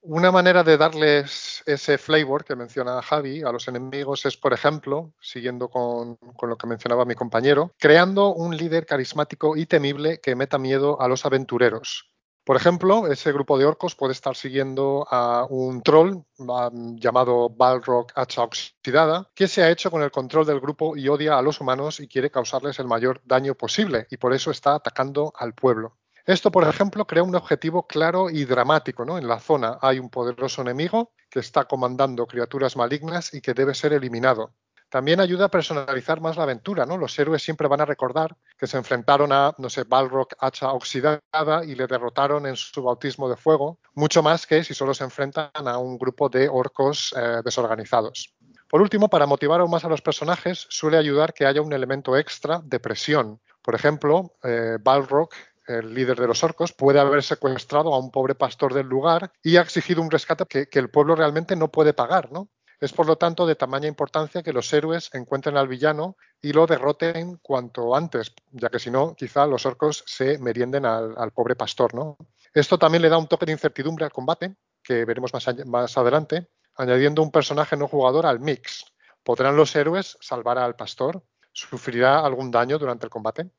Una 0.00 0.30
manera 0.30 0.62
de 0.62 0.76
darles 0.76 1.55
ese 1.66 1.98
flavor 1.98 2.44
que 2.44 2.56
menciona 2.56 3.02
Javi 3.02 3.42
a 3.42 3.52
los 3.52 3.68
enemigos 3.68 4.24
es, 4.24 4.36
por 4.36 4.52
ejemplo, 4.52 5.12
siguiendo 5.20 5.68
con, 5.68 6.18
lo 6.40 6.56
que 6.56 6.66
mencionaba 6.66 7.04
mi 7.04 7.14
compañero, 7.14 7.72
creando 7.78 8.32
un 8.32 8.56
líder 8.56 8.86
carismático 8.86 9.56
y 9.56 9.66
temible 9.66 10.20
que 10.20 10.36
meta 10.36 10.58
miedo 10.58 11.00
a 11.00 11.08
los 11.08 11.26
aventureros. 11.26 12.10
Por 12.44 12.54
ejemplo, 12.54 13.08
ese 13.08 13.32
grupo 13.32 13.58
de 13.58 13.64
orcos 13.64 13.96
puede 13.96 14.12
estar 14.12 14.36
siguiendo 14.36 15.04
a 15.10 15.46
un 15.50 15.82
troll 15.82 16.22
llamado 16.38 17.50
Balrog 17.50 18.06
Hacha 18.14 18.44
Oxidada, 18.44 19.28
que 19.34 19.48
se 19.48 19.64
ha 19.64 19.70
hecho 19.70 19.90
con 19.90 20.00
el 20.02 20.12
control 20.12 20.46
del 20.46 20.60
grupo 20.60 20.96
y 20.96 21.08
odia 21.08 21.36
a 21.36 21.42
los 21.42 21.60
humanos 21.60 21.98
y 21.98 22.06
quiere 22.06 22.30
causarles 22.30 22.78
el 22.78 22.86
mayor 22.86 23.20
daño 23.24 23.56
posible, 23.56 24.06
y 24.10 24.16
por 24.16 24.32
eso 24.32 24.52
está 24.52 24.76
atacando 24.76 25.32
al 25.36 25.54
pueblo. 25.54 25.98
Esto, 26.26 26.50
por 26.50 26.66
ejemplo, 26.66 27.06
crea 27.06 27.22
un 27.22 27.36
objetivo 27.36 27.86
claro 27.86 28.30
y 28.30 28.44
dramático. 28.44 29.04
¿no? 29.04 29.16
En 29.16 29.28
la 29.28 29.38
zona 29.38 29.78
hay 29.80 30.00
un 30.00 30.10
poderoso 30.10 30.62
enemigo 30.62 31.12
que 31.30 31.38
está 31.38 31.66
comandando 31.66 32.26
criaturas 32.26 32.76
malignas 32.76 33.32
y 33.32 33.40
que 33.40 33.54
debe 33.54 33.74
ser 33.74 33.92
eliminado. 33.92 34.52
También 34.88 35.20
ayuda 35.20 35.46
a 35.46 35.50
personalizar 35.50 36.20
más 36.20 36.36
la 36.36 36.44
aventura, 36.44 36.86
¿no? 36.86 36.96
Los 36.96 37.18
héroes 37.18 37.42
siempre 37.42 37.66
van 37.66 37.80
a 37.80 37.84
recordar 37.84 38.36
que 38.56 38.68
se 38.68 38.76
enfrentaron 38.76 39.32
a, 39.32 39.52
no 39.58 39.68
sé, 39.68 39.82
Balrog 39.82 40.28
hacha 40.38 40.72
oxidada 40.72 41.64
y 41.64 41.74
le 41.74 41.88
derrotaron 41.88 42.46
en 42.46 42.54
su 42.54 42.82
bautismo 42.82 43.28
de 43.28 43.36
fuego, 43.36 43.80
mucho 43.94 44.22
más 44.22 44.46
que 44.46 44.62
si 44.62 44.74
solo 44.74 44.94
se 44.94 45.02
enfrentan 45.02 45.50
a 45.54 45.78
un 45.78 45.98
grupo 45.98 46.28
de 46.28 46.48
orcos 46.48 47.12
eh, 47.16 47.40
desorganizados. 47.44 48.32
Por 48.68 48.80
último, 48.80 49.08
para 49.08 49.26
motivar 49.26 49.60
aún 49.60 49.72
más 49.72 49.84
a 49.84 49.88
los 49.88 50.02
personajes, 50.02 50.66
suele 50.70 50.98
ayudar 50.98 51.34
que 51.34 51.46
haya 51.46 51.62
un 51.62 51.72
elemento 51.72 52.16
extra 52.16 52.60
de 52.64 52.78
presión. 52.78 53.40
Por 53.62 53.74
ejemplo, 53.74 54.34
eh, 54.44 54.78
Balrog 54.80 55.30
el 55.66 55.94
líder 55.94 56.18
de 56.18 56.26
los 56.26 56.42
orcos, 56.44 56.72
puede 56.72 57.00
haber 57.00 57.22
secuestrado 57.22 57.92
a 57.94 57.98
un 57.98 58.10
pobre 58.10 58.34
pastor 58.34 58.74
del 58.74 58.86
lugar 58.86 59.32
y 59.42 59.56
ha 59.56 59.62
exigido 59.62 60.02
un 60.02 60.10
rescate 60.10 60.46
que, 60.46 60.78
el 60.78 60.90
pueblo 60.90 61.14
realmente 61.14 61.56
no 61.56 61.68
puede 61.68 61.92
pagar, 61.92 62.32
¿no? 62.32 62.48
Es 62.78 62.92
por 62.92 63.06
lo 63.06 63.16
tanto 63.16 63.46
de 63.46 63.54
tamaña 63.54 63.88
importancia 63.88 64.42
que 64.42 64.52
los 64.52 64.70
héroes 64.72 65.08
encuentren 65.14 65.56
al 65.56 65.66
villano 65.66 66.16
y 66.42 66.52
lo 66.52 66.66
derroten 66.66 67.38
cuanto 67.40 67.96
antes, 67.96 68.34
ya 68.50 68.68
que 68.68 68.78
si 68.78 68.90
no, 68.90 69.14
quizá 69.14 69.46
los 69.46 69.64
orcos 69.64 70.04
se 70.06 70.38
merienden 70.38 70.84
al, 70.84 71.30
pobre 71.32 71.56
pastor, 71.56 71.94
¿no? 71.94 72.18
Esto 72.52 72.78
también 72.78 73.02
le 73.02 73.08
da 73.08 73.16
un 73.16 73.28
toque 73.28 73.46
de 73.46 73.52
incertidumbre 73.52 74.04
al 74.04 74.12
combate, 74.12 74.56
que 74.82 75.06
veremos 75.06 75.32
más, 75.32 75.46
más 75.66 75.96
adelante, 75.96 76.48
añadiendo 76.76 77.22
un 77.22 77.30
personaje 77.30 77.76
no 77.76 77.88
jugador 77.88 78.26
al 78.26 78.40
mix. 78.40 78.84
¿Podrán 79.24 79.56
los 79.56 79.74
héroes 79.74 80.18
salvar 80.20 80.58
al 80.58 80.76
pastor? 80.76 81.22
¿Sufrirá 81.52 82.20
algún 82.20 82.50
daño 82.50 82.78
durante 82.78 83.06
el 83.06 83.10
combate? 83.10 83.50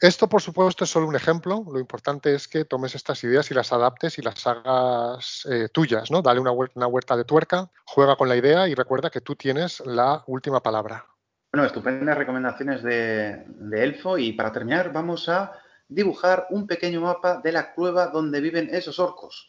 Esto, 0.00 0.28
por 0.28 0.42
supuesto, 0.42 0.84
es 0.84 0.90
solo 0.90 1.06
un 1.06 1.16
ejemplo. 1.16 1.64
Lo 1.70 1.78
importante 1.78 2.34
es 2.34 2.48
que 2.48 2.64
tomes 2.64 2.94
estas 2.94 3.22
ideas 3.24 3.50
y 3.50 3.54
las 3.54 3.72
adaptes 3.72 4.18
y 4.18 4.22
las 4.22 4.46
hagas 4.46 5.46
eh, 5.50 5.68
tuyas, 5.72 6.10
¿no? 6.10 6.20
Dale 6.20 6.40
una, 6.40 6.52
una 6.52 6.86
huerta 6.86 7.16
de 7.16 7.24
tuerca, 7.24 7.70
juega 7.84 8.16
con 8.16 8.28
la 8.28 8.36
idea 8.36 8.68
y 8.68 8.74
recuerda 8.74 9.10
que 9.10 9.20
tú 9.20 9.36
tienes 9.36 9.80
la 9.86 10.22
última 10.26 10.60
palabra. 10.60 11.06
Bueno, 11.54 11.68
estupendas 11.68 12.18
recomendaciones 12.18 12.82
de, 12.82 13.44
Elfo 13.74 14.18
y 14.18 14.32
para 14.32 14.50
terminar 14.50 14.92
vamos 14.92 15.28
a 15.28 15.52
dibujar 15.86 16.48
un 16.50 16.66
pequeño 16.66 17.00
mapa 17.00 17.40
de 17.44 17.52
la 17.52 17.72
cueva 17.74 18.08
donde 18.08 18.40
viven 18.40 18.70
esos 18.72 18.98
orcos. 18.98 19.48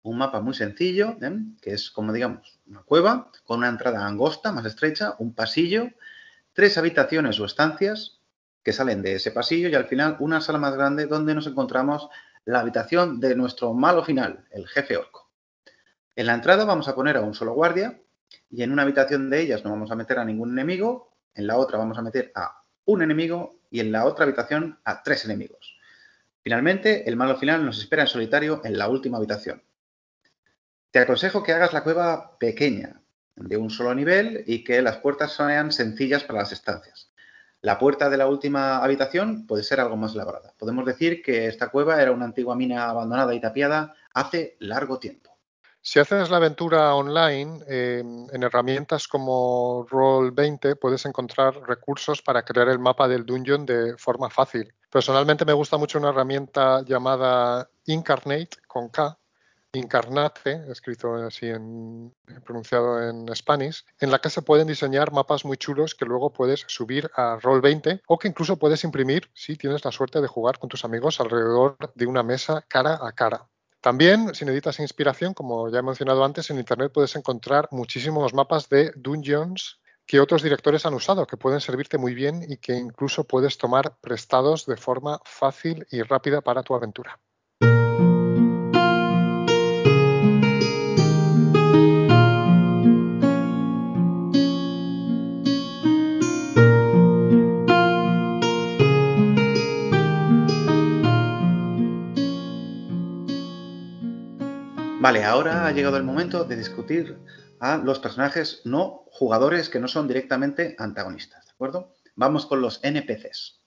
Un 0.00 0.16
mapa 0.16 0.40
muy 0.40 0.54
sencillo, 0.54 1.14
¿eh? 1.20 1.30
que 1.60 1.74
es 1.74 1.90
como 1.90 2.10
digamos 2.10 2.58
una 2.66 2.80
cueva 2.84 3.30
con 3.44 3.58
una 3.58 3.68
entrada 3.68 4.06
angosta, 4.06 4.50
más 4.50 4.64
estrecha, 4.64 5.14
un 5.18 5.34
pasillo, 5.34 5.90
tres 6.54 6.78
habitaciones 6.78 7.38
o 7.38 7.44
estancias, 7.44 8.21
que 8.62 8.72
salen 8.72 9.02
de 9.02 9.14
ese 9.14 9.30
pasillo 9.30 9.68
y 9.68 9.74
al 9.74 9.86
final 9.86 10.16
una 10.20 10.40
sala 10.40 10.58
más 10.58 10.74
grande 10.74 11.06
donde 11.06 11.34
nos 11.34 11.46
encontramos 11.46 12.08
la 12.44 12.60
habitación 12.60 13.20
de 13.20 13.34
nuestro 13.34 13.72
malo 13.72 14.04
final, 14.04 14.46
el 14.50 14.66
jefe 14.66 14.96
orco. 14.96 15.30
En 16.16 16.26
la 16.26 16.34
entrada 16.34 16.64
vamos 16.64 16.88
a 16.88 16.94
poner 16.94 17.16
a 17.16 17.22
un 17.22 17.34
solo 17.34 17.54
guardia 17.54 18.00
y 18.50 18.62
en 18.62 18.72
una 18.72 18.82
habitación 18.82 19.30
de 19.30 19.40
ellas 19.40 19.64
no 19.64 19.70
vamos 19.70 19.90
a 19.90 19.96
meter 19.96 20.18
a 20.18 20.24
ningún 20.24 20.52
enemigo, 20.52 21.14
en 21.34 21.46
la 21.46 21.56
otra 21.56 21.78
vamos 21.78 21.98
a 21.98 22.02
meter 22.02 22.32
a 22.34 22.62
un 22.84 23.02
enemigo 23.02 23.60
y 23.70 23.80
en 23.80 23.92
la 23.92 24.04
otra 24.04 24.24
habitación 24.24 24.78
a 24.84 25.02
tres 25.02 25.24
enemigos. 25.24 25.78
Finalmente, 26.42 27.08
el 27.08 27.16
malo 27.16 27.36
final 27.36 27.64
nos 27.64 27.78
espera 27.78 28.02
en 28.02 28.08
solitario 28.08 28.60
en 28.64 28.76
la 28.76 28.88
última 28.88 29.18
habitación. 29.18 29.62
Te 30.90 30.98
aconsejo 30.98 31.42
que 31.42 31.52
hagas 31.52 31.72
la 31.72 31.84
cueva 31.84 32.36
pequeña, 32.38 33.00
de 33.36 33.56
un 33.56 33.70
solo 33.70 33.94
nivel 33.94 34.44
y 34.46 34.62
que 34.64 34.82
las 34.82 34.98
puertas 34.98 35.32
sean 35.32 35.72
sencillas 35.72 36.24
para 36.24 36.40
las 36.40 36.52
estancias. 36.52 37.11
La 37.62 37.78
puerta 37.78 38.10
de 38.10 38.16
la 38.16 38.26
última 38.26 38.78
habitación 38.78 39.46
puede 39.46 39.62
ser 39.62 39.78
algo 39.78 39.96
más 39.96 40.16
labrada. 40.16 40.52
Podemos 40.58 40.84
decir 40.84 41.22
que 41.22 41.46
esta 41.46 41.68
cueva 41.68 42.02
era 42.02 42.10
una 42.10 42.24
antigua 42.24 42.56
mina 42.56 42.90
abandonada 42.90 43.32
y 43.34 43.40
tapiada 43.40 43.94
hace 44.12 44.56
largo 44.58 44.98
tiempo. 44.98 45.38
Si 45.80 46.00
haces 46.00 46.28
la 46.28 46.38
aventura 46.38 46.92
online, 46.94 47.60
em, 47.68 48.26
en 48.32 48.42
herramientas 48.42 49.06
como 49.06 49.86
Roll20 49.86 50.76
puedes 50.76 51.06
encontrar 51.06 51.54
recursos 51.62 52.20
para 52.20 52.44
crear 52.44 52.68
el 52.68 52.80
mapa 52.80 53.06
del 53.06 53.24
dungeon 53.24 53.64
de 53.64 53.96
forma 53.96 54.28
fácil. 54.28 54.74
Personalmente 54.90 55.44
me 55.44 55.52
gusta 55.52 55.76
mucho 55.76 55.98
una 55.98 56.10
herramienta 56.10 56.82
llamada 56.82 57.70
Incarnate 57.86 58.58
con 58.66 58.88
K, 58.88 59.16
Incarnate, 59.74 60.70
escrito 60.70 61.14
así 61.14 61.46
en, 61.46 62.14
pronunciado 62.44 63.02
en 63.08 63.34
Spanish, 63.34 63.86
en 64.00 64.10
la 64.10 64.18
que 64.18 64.28
se 64.28 64.42
pueden 64.42 64.66
diseñar 64.66 65.12
mapas 65.12 65.46
muy 65.46 65.56
chulos 65.56 65.94
que 65.94 66.04
luego 66.04 66.30
puedes 66.30 66.64
subir 66.68 67.10
a 67.16 67.38
Roll20 67.38 68.02
o 68.06 68.18
que 68.18 68.28
incluso 68.28 68.58
puedes 68.58 68.84
imprimir 68.84 69.30
si 69.32 69.56
tienes 69.56 69.82
la 69.82 69.90
suerte 69.90 70.20
de 70.20 70.28
jugar 70.28 70.58
con 70.58 70.68
tus 70.68 70.84
amigos 70.84 71.20
alrededor 71.20 71.78
de 71.94 72.04
una 72.06 72.22
mesa 72.22 72.66
cara 72.68 72.98
a 73.00 73.12
cara. 73.12 73.48
También, 73.80 74.34
si 74.34 74.44
necesitas 74.44 74.78
inspiración, 74.78 75.32
como 75.32 75.70
ya 75.70 75.78
he 75.78 75.82
mencionado 75.82 76.22
antes, 76.22 76.50
en 76.50 76.58
Internet 76.58 76.92
puedes 76.92 77.16
encontrar 77.16 77.68
muchísimos 77.70 78.34
mapas 78.34 78.68
de 78.68 78.92
dungeons 78.94 79.80
que 80.04 80.20
otros 80.20 80.42
directores 80.42 80.84
han 80.84 80.92
usado, 80.92 81.26
que 81.26 81.38
pueden 81.38 81.62
servirte 81.62 81.96
muy 81.96 82.14
bien 82.14 82.44
y 82.46 82.58
que 82.58 82.74
incluso 82.74 83.24
puedes 83.24 83.56
tomar 83.56 83.96
prestados 84.02 84.66
de 84.66 84.76
forma 84.76 85.18
fácil 85.24 85.86
y 85.90 86.02
rápida 86.02 86.42
para 86.42 86.62
tu 86.62 86.74
aventura. 86.74 87.18
Vale, 105.02 105.24
ahora 105.24 105.66
ha 105.66 105.72
llegado 105.72 105.96
el 105.96 106.04
momento 106.04 106.44
de 106.44 106.54
discutir 106.54 107.18
a 107.58 107.76
los 107.76 107.98
personajes 107.98 108.62
no 108.64 109.02
jugadores 109.10 109.68
que 109.68 109.80
no 109.80 109.88
son 109.88 110.06
directamente 110.06 110.76
antagonistas, 110.78 111.44
¿de 111.44 111.50
acuerdo? 111.50 111.92
Vamos 112.14 112.46
con 112.46 112.62
los 112.62 112.78
NPCs. 112.84 113.64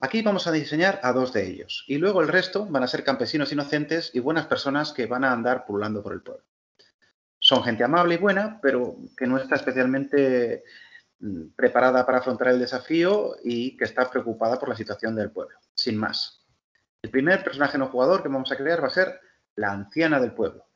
Aquí 0.00 0.20
vamos 0.20 0.46
a 0.46 0.52
diseñar 0.52 1.00
a 1.02 1.14
dos 1.14 1.32
de 1.32 1.48
ellos 1.48 1.86
y 1.88 1.96
luego 1.96 2.20
el 2.20 2.28
resto 2.28 2.66
van 2.66 2.82
a 2.82 2.86
ser 2.86 3.02
campesinos 3.02 3.50
inocentes 3.50 4.10
y 4.12 4.20
buenas 4.20 4.44
personas 4.44 4.92
que 4.92 5.06
van 5.06 5.24
a 5.24 5.32
andar 5.32 5.64
pululando 5.64 6.02
por 6.02 6.12
el 6.12 6.20
pueblo. 6.20 6.44
Son 7.38 7.64
gente 7.64 7.82
amable 7.82 8.16
y 8.16 8.18
buena, 8.18 8.60
pero 8.60 8.94
que 9.16 9.26
no 9.26 9.38
está 9.38 9.54
especialmente 9.54 10.64
mm, 11.18 11.54
preparada 11.56 12.04
para 12.04 12.18
afrontar 12.18 12.48
el 12.48 12.58
desafío 12.58 13.36
y 13.42 13.74
que 13.78 13.84
está 13.84 14.10
preocupada 14.10 14.58
por 14.58 14.68
la 14.68 14.76
situación 14.76 15.16
del 15.16 15.30
pueblo, 15.30 15.58
sin 15.72 15.96
más. 15.96 16.44
El 17.00 17.08
primer 17.08 17.42
personaje 17.42 17.78
no 17.78 17.88
jugador 17.88 18.22
que 18.22 18.28
vamos 18.28 18.52
a 18.52 18.56
crear 18.56 18.82
va 18.82 18.88
a 18.88 18.90
ser 18.90 19.18
la 19.56 19.72
anciana 19.72 20.20
del 20.20 20.34
pueblo 20.34 20.66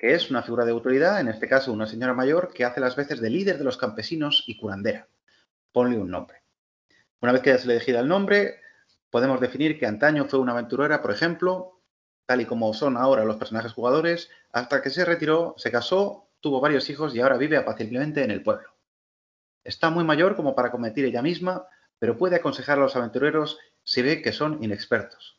que 0.00 0.14
es 0.14 0.30
una 0.30 0.42
figura 0.42 0.64
de 0.64 0.70
autoridad, 0.70 1.20
en 1.20 1.28
este 1.28 1.46
caso 1.46 1.74
una 1.74 1.86
señora 1.86 2.14
mayor, 2.14 2.54
que 2.54 2.64
hace 2.64 2.80
las 2.80 2.96
veces 2.96 3.20
de 3.20 3.28
líder 3.28 3.58
de 3.58 3.64
los 3.64 3.76
campesinos 3.76 4.44
y 4.46 4.56
curandera. 4.56 5.08
Ponle 5.72 5.98
un 5.98 6.10
nombre. 6.10 6.42
Una 7.20 7.32
vez 7.32 7.42
que 7.42 7.52
le 7.52 7.74
elegido 7.74 8.00
el 8.00 8.08
nombre, 8.08 8.60
podemos 9.10 9.42
definir 9.42 9.78
que 9.78 9.84
antaño 9.84 10.24
fue 10.24 10.38
una 10.38 10.52
aventurera, 10.52 11.02
por 11.02 11.10
ejemplo, 11.10 11.82
tal 12.24 12.40
y 12.40 12.46
como 12.46 12.72
son 12.72 12.96
ahora 12.96 13.26
los 13.26 13.36
personajes 13.36 13.74
jugadores, 13.74 14.30
hasta 14.52 14.80
que 14.80 14.88
se 14.88 15.04
retiró, 15.04 15.54
se 15.58 15.70
casó, 15.70 16.30
tuvo 16.40 16.62
varios 16.62 16.88
hijos 16.88 17.14
y 17.14 17.20
ahora 17.20 17.36
vive 17.36 17.58
apaciblemente 17.58 18.24
en 18.24 18.30
el 18.30 18.42
pueblo. 18.42 18.70
Está 19.64 19.90
muy 19.90 20.04
mayor 20.04 20.34
como 20.34 20.54
para 20.54 20.70
cometer 20.70 21.04
ella 21.04 21.20
misma, 21.20 21.66
pero 21.98 22.16
puede 22.16 22.36
aconsejar 22.36 22.78
a 22.78 22.80
los 22.80 22.96
aventureros 22.96 23.58
si 23.84 24.00
ve 24.00 24.22
que 24.22 24.32
son 24.32 24.64
inexpertos. 24.64 25.36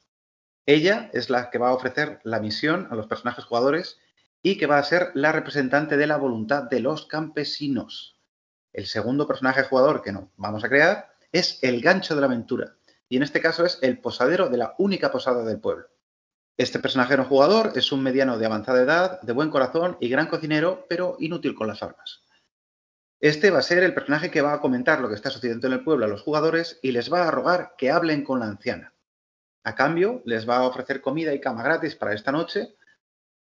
Ella 0.68 1.10
es 1.14 1.32
la 1.32 1.50
que 1.50 1.58
va 1.58 1.70
a 1.70 1.74
ofrecer 1.74 2.20
la 2.24 2.40
misión 2.40 2.88
a 2.92 2.96
los 2.96 3.08
personajes 3.08 3.46
jugadores 3.46 3.98
y 4.44 4.58
que 4.58 4.68
va 4.68 4.78
a 4.78 4.84
ser 4.84 5.12
la 5.14 5.32
representante 5.32 5.98
de 5.98 6.08
la 6.08 6.18
voluntad 6.18 6.64
de 6.64 6.80
los 6.80 7.06
campesinos. 7.06 8.20
El 8.74 8.88
segundo 8.88 9.28
personaje 9.28 9.64
jugador 9.64 10.02
que 10.02 10.12
nos 10.12 10.26
vamos 10.38 10.64
a 10.64 10.70
crear 10.70 11.14
es 11.32 11.60
el 11.62 11.82
gancho 11.82 12.16
de 12.16 12.22
la 12.22 12.28
aventura, 12.28 12.76
y 13.08 13.18
en 13.18 13.24
este 13.24 13.42
caso 13.42 13.66
es 13.66 13.80
el 13.82 14.00
posadero 14.00 14.50
de 14.50 14.58
la 14.58 14.76
única 14.78 15.12
posada 15.12 15.44
del 15.44 15.60
pueblo. 15.60 15.88
Este 16.58 16.80
personaje 16.80 17.18
no 17.18 17.26
jugador 17.26 17.74
es 17.76 17.92
un 17.92 18.04
mediano 18.04 18.38
de 18.38 18.46
avanzada 18.46 18.82
edad, 18.82 19.22
de 19.22 19.34
buen 19.34 19.50
corazón 19.50 19.98
y 20.00 20.10
gran 20.10 20.28
cocinero, 20.28 20.86
pero 20.90 21.16
inútil 21.20 21.56
con 21.56 21.68
las 21.68 21.82
armas. 21.82 22.22
Este 23.20 23.52
va 23.52 23.60
a 23.60 23.64
ser 23.64 23.84
el 23.84 23.94
personaje 23.94 24.32
que 24.32 24.42
va 24.42 24.54
a 24.54 24.62
comentar 24.62 25.00
lo 25.00 25.08
que 25.08 25.16
está 25.16 25.30
sucediendo 25.30 25.68
en 25.68 25.74
el 25.74 25.84
pueblo 25.84 26.06
a 26.06 26.10
los 26.10 26.24
jugadores 26.24 26.80
y 26.82 26.92
les 26.92 27.12
va 27.12 27.28
a 27.28 27.32
rogar 27.32 27.76
que 27.78 27.92
hablen 27.92 28.24
con 28.24 28.40
la 28.40 28.48
anciana. 28.48 28.94
A 29.64 29.76
cambio, 29.76 30.24
les 30.26 30.50
va 30.50 30.58
a 30.58 30.64
ofrecer 30.64 31.02
comida 31.02 31.34
y 31.34 31.40
cama 31.40 31.64
gratis 31.64 31.96
para 31.96 32.14
esta 32.14 32.32
noche 32.32 32.76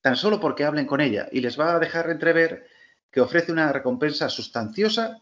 tan 0.07 0.15
solo 0.15 0.39
porque 0.39 0.63
hablen 0.63 0.87
con 0.87 1.01
ella 1.01 1.29
y 1.33 1.41
les 1.41 1.59
va 1.59 1.75
a 1.75 1.81
dejar 1.81 2.09
entrever 2.11 2.69
que 3.11 3.21
ofrece 3.21 3.51
una 3.51 3.73
recompensa 3.73 4.29
sustanciosa, 4.29 5.21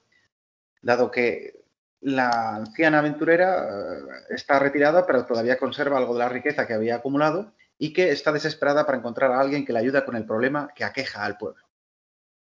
dado 0.83 1.11
que 1.11 1.64
la 2.03 2.57
anciana 2.57 2.99
aventurera 2.99 3.64
eh, 3.64 4.03
está 4.29 4.59
retirada, 4.59 5.07
pero 5.07 5.25
todavía 5.25 5.57
conserva 5.57 5.97
algo 5.97 6.12
de 6.12 6.19
la 6.19 6.29
riqueza 6.29 6.67
que 6.67 6.75
había 6.75 6.97
acumulado 6.97 7.55
y 7.79 7.95
que 7.95 8.11
está 8.11 8.31
desesperada 8.31 8.85
para 8.85 8.99
encontrar 8.99 9.33
a 9.33 9.41
alguien 9.41 9.64
que 9.64 9.73
le 9.73 9.79
ayude 9.79 10.05
con 10.05 10.17
el 10.17 10.26
problema 10.26 10.69
que 10.75 10.85
aqueja 10.85 11.25
al 11.25 11.38
pueblo. 11.38 11.64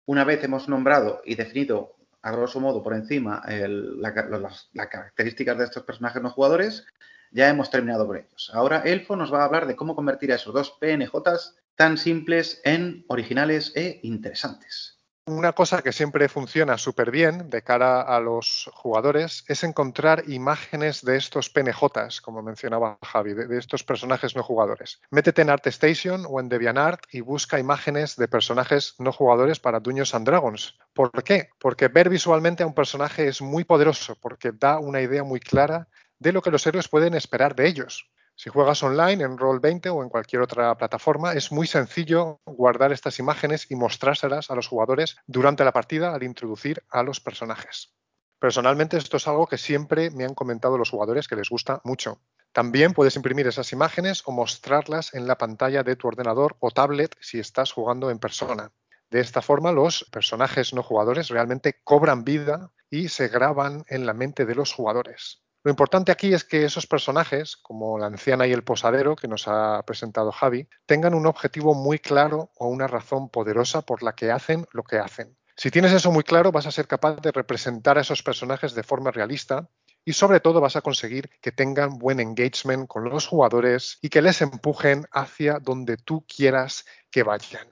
Una 0.05 0.25
vez 0.25 0.43
hemos 0.43 0.67
nombrado 0.67 1.22
y 1.24 1.36
definido, 1.36 1.96
a 2.24 2.31
grosso 2.34 2.60
modo, 2.60 2.84
por 2.84 2.93
encima 2.93 3.41
las, 3.48 4.69
las 4.74 4.88
características 4.89 5.57
de 5.60 5.63
estos 5.63 5.84
personajes 5.84 6.22
no 6.22 6.29
jugadores, 6.29 6.86
ya 7.31 7.48
hemos 7.48 7.72
terminado 7.72 8.05
con 8.05 8.17
ellos. 8.17 8.51
Ahora 8.53 8.81
Elfo 8.81 9.15
nos 9.15 9.34
va 9.34 9.43
a 9.43 9.46
hablar 9.46 9.65
de 9.65 9.77
cómo 9.77 9.96
convertir 9.96 10.34
a 10.34 10.36
esos 10.36 10.53
dos 10.53 10.77
PNJs 10.81 11.55
tan 11.77 11.98
simples 11.98 12.60
en 12.65 13.05
originales 13.07 13.72
e 13.75 14.01
interesantes. 14.03 14.98
Una 15.27 15.51
cosa 15.51 15.81
que 15.81 15.91
siempre 15.91 16.29
funciona 16.29 16.77
súper 16.77 17.12
bien 17.12 17.50
de 17.50 17.62
cara 17.62 18.01
a 18.01 18.22
los 18.22 18.69
jugadores 18.74 19.43
es 19.50 19.65
encontrar 19.65 20.24
imágenes 20.27 21.03
de 21.03 21.17
estos 21.17 21.50
PNJs, 21.50 22.22
como 22.22 22.41
mencionaba 22.41 22.98
Javi, 23.03 23.34
de, 23.34 23.57
estos 23.57 23.84
personajes 23.84 24.38
no 24.38 24.43
jugadores. 24.43 25.01
Métete 25.12 25.41
en 25.41 25.50
ArtStation 25.50 26.25
o 26.29 26.39
en 26.39 26.48
DeviantArt 26.48 27.03
y 27.12 27.19
busca 27.19 27.60
imágenes 27.60 28.15
de 28.15 28.29
personajes 28.29 28.96
no 29.00 29.12
jugadores 29.12 29.60
para 29.60 29.81
Dungeons 29.81 30.15
and 30.15 30.25
Dragons. 30.25 30.77
¿Por 30.93 31.12
qué? 31.24 31.50
Porque 31.60 31.89
ver 31.89 32.10
visualmente 32.10 32.63
a 32.63 32.67
un 32.67 32.74
personaje 32.74 33.27
es 33.27 33.41
muy 33.41 33.65
poderoso, 33.65 34.15
porque 34.22 34.53
da 34.53 34.79
una 34.79 35.01
idea 35.01 35.25
muy 35.25 35.41
clara 35.41 35.89
de 36.19 36.31
lo 36.31 36.41
que 36.41 36.51
los 36.51 36.65
héroes 36.65 36.88
pueden 36.88 37.15
esperar 37.15 37.53
de 37.53 37.67
ellos. 37.67 38.10
Si 38.39 38.51
juegas 38.51 38.84
online 38.84 39.24
en 39.24 39.36
Roll20 39.36 39.91
o 39.91 40.03
en 40.03 40.10
cualquier 40.10 40.44
otra 40.44 40.77
plataforma, 40.77 41.34
es 41.34 41.51
muy 41.51 41.65
sencillo 41.65 42.39
guardar 42.46 42.91
estas 42.91 43.17
imágenes 43.17 43.65
y 43.72 43.75
mostrárselas 43.75 44.51
a 44.51 44.56
los 44.56 44.67
jugadores 44.67 45.17
durante 45.25 45.65
la 45.65 45.74
partida 45.74 46.13
al 46.13 46.22
introducir 46.22 46.84
a 46.91 47.01
los 47.01 47.20
personajes. 47.20 47.96
Personalmente 48.39 48.96
esto 48.96 49.17
es 49.17 49.27
algo 49.27 49.48
que 49.48 49.58
siempre 49.58 50.12
me 50.12 50.24
han 50.24 50.36
comentado 50.36 50.77
los 50.77 50.91
jugadores 50.91 51.27
que 51.27 51.36
les 51.36 51.50
gusta 51.50 51.82
mucho. 51.84 52.22
También 52.51 52.94
puedes 52.94 53.15
imprimir 53.15 53.48
esas 53.48 53.74
imágenes 53.74 54.22
o 54.27 54.32
mostrarlas 54.32 55.15
en 55.15 55.25
la 55.25 55.39
pantalla 55.39 55.82
de 55.82 55.96
tu 55.96 56.08
ordenador 56.08 56.58
o 56.60 56.70
tablet 56.70 57.15
si 57.20 57.39
estás 57.39 57.72
jugando 57.72 58.12
en 58.12 58.20
persona. 58.20 58.72
De 59.10 59.20
esta 59.20 59.41
forma, 59.41 59.72
los 59.72 60.08
personajes 60.12 60.75
no 60.75 60.84
jugadores 60.84 61.29
realmente 61.29 61.82
cobran 61.84 62.24
vida 62.24 62.72
y 62.91 63.10
se 63.10 63.29
graban 63.29 63.84
en 63.88 64.06
la 64.06 64.13
mente 64.13 64.46
de 64.46 64.53
los 64.53 64.74
jugadores. 64.74 65.41
Lo 65.67 65.71
importante 65.71 66.13
aquí 66.13 66.33
es 66.33 66.45
que 66.45 66.63
esos 66.63 66.88
personajes, 66.88 67.57
como 67.57 68.00
la 68.00 68.05
anciana 68.05 68.47
y 68.47 68.53
el 68.53 68.63
posadero 68.63 69.17
que 69.17 69.27
nos 69.27 69.50
ha 69.50 69.83
presentado 69.86 70.31
Javi, 70.31 70.69
tengan 70.86 71.13
un 71.13 71.25
objetivo 71.25 71.74
muy 71.74 72.00
claro 72.00 72.51
o 72.55 72.69
una 72.69 72.88
razón 72.88 73.27
poderosa 73.27 73.81
por 73.81 74.01
la 74.01 74.15
que 74.15 74.31
hacen 74.31 74.65
lo 74.71 74.83
que 74.83 74.97
hacen. 74.97 75.38
Si 75.57 75.69
tienes 75.69 75.91
eso 75.91 76.09
muy 76.09 76.24
claro, 76.24 76.53
vas 76.53 76.67
a 76.67 76.71
ser 76.71 76.88
capaz 76.88 77.17
de 77.17 77.33
representar 77.33 77.97
a 77.97 78.01
esos 78.01 78.24
personajes 78.24 78.75
de 78.75 78.83
forma 78.83 79.12
realista 79.12 79.69
y 80.05 80.13
sobre 80.13 80.39
todo 80.39 80.62
vas 80.62 80.77
a 80.77 80.81
conseguir 80.81 81.29
que 81.41 81.51
tengan 81.51 81.97
buen 81.97 82.21
engagement 82.21 82.88
con 82.88 83.03
los 83.03 83.27
jugadores 83.27 83.97
y 84.01 84.07
que 84.07 84.21
les 84.21 84.41
empujen 84.41 85.03
hacia 85.12 85.59
donde 85.59 85.97
tú 85.97 86.25
quieras 86.33 86.86
que 87.12 87.24
vayan. 87.24 87.67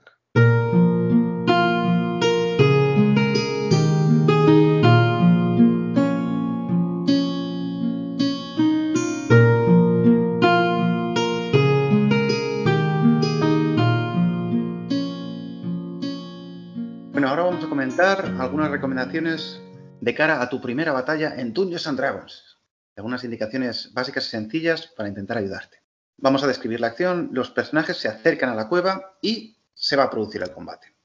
De 18.96 20.14
cara 20.14 20.40
a 20.40 20.48
tu 20.48 20.58
primera 20.58 20.90
batalla 20.90 21.34
en 21.36 21.52
Dungeons 21.52 21.86
and 21.86 21.98
Dragons. 21.98 22.56
Algunas 22.96 23.24
indicaciones 23.24 23.92
básicas 23.92 24.26
y 24.26 24.30
sencillas 24.30 24.86
para 24.86 25.10
intentar 25.10 25.36
ayudarte. 25.36 25.82
Vamos 26.16 26.42
a 26.42 26.46
describir 26.46 26.80
la 26.80 26.86
acción, 26.86 27.28
los 27.32 27.50
personajes 27.50 27.98
se 27.98 28.08
acercan 28.08 28.48
a 28.48 28.54
la 28.54 28.70
cueva 28.70 29.18
y 29.20 29.58
se 29.74 29.96
va 29.96 30.04
a 30.04 30.10
producir 30.10 30.42
el 30.42 30.50
combate. 30.50 30.96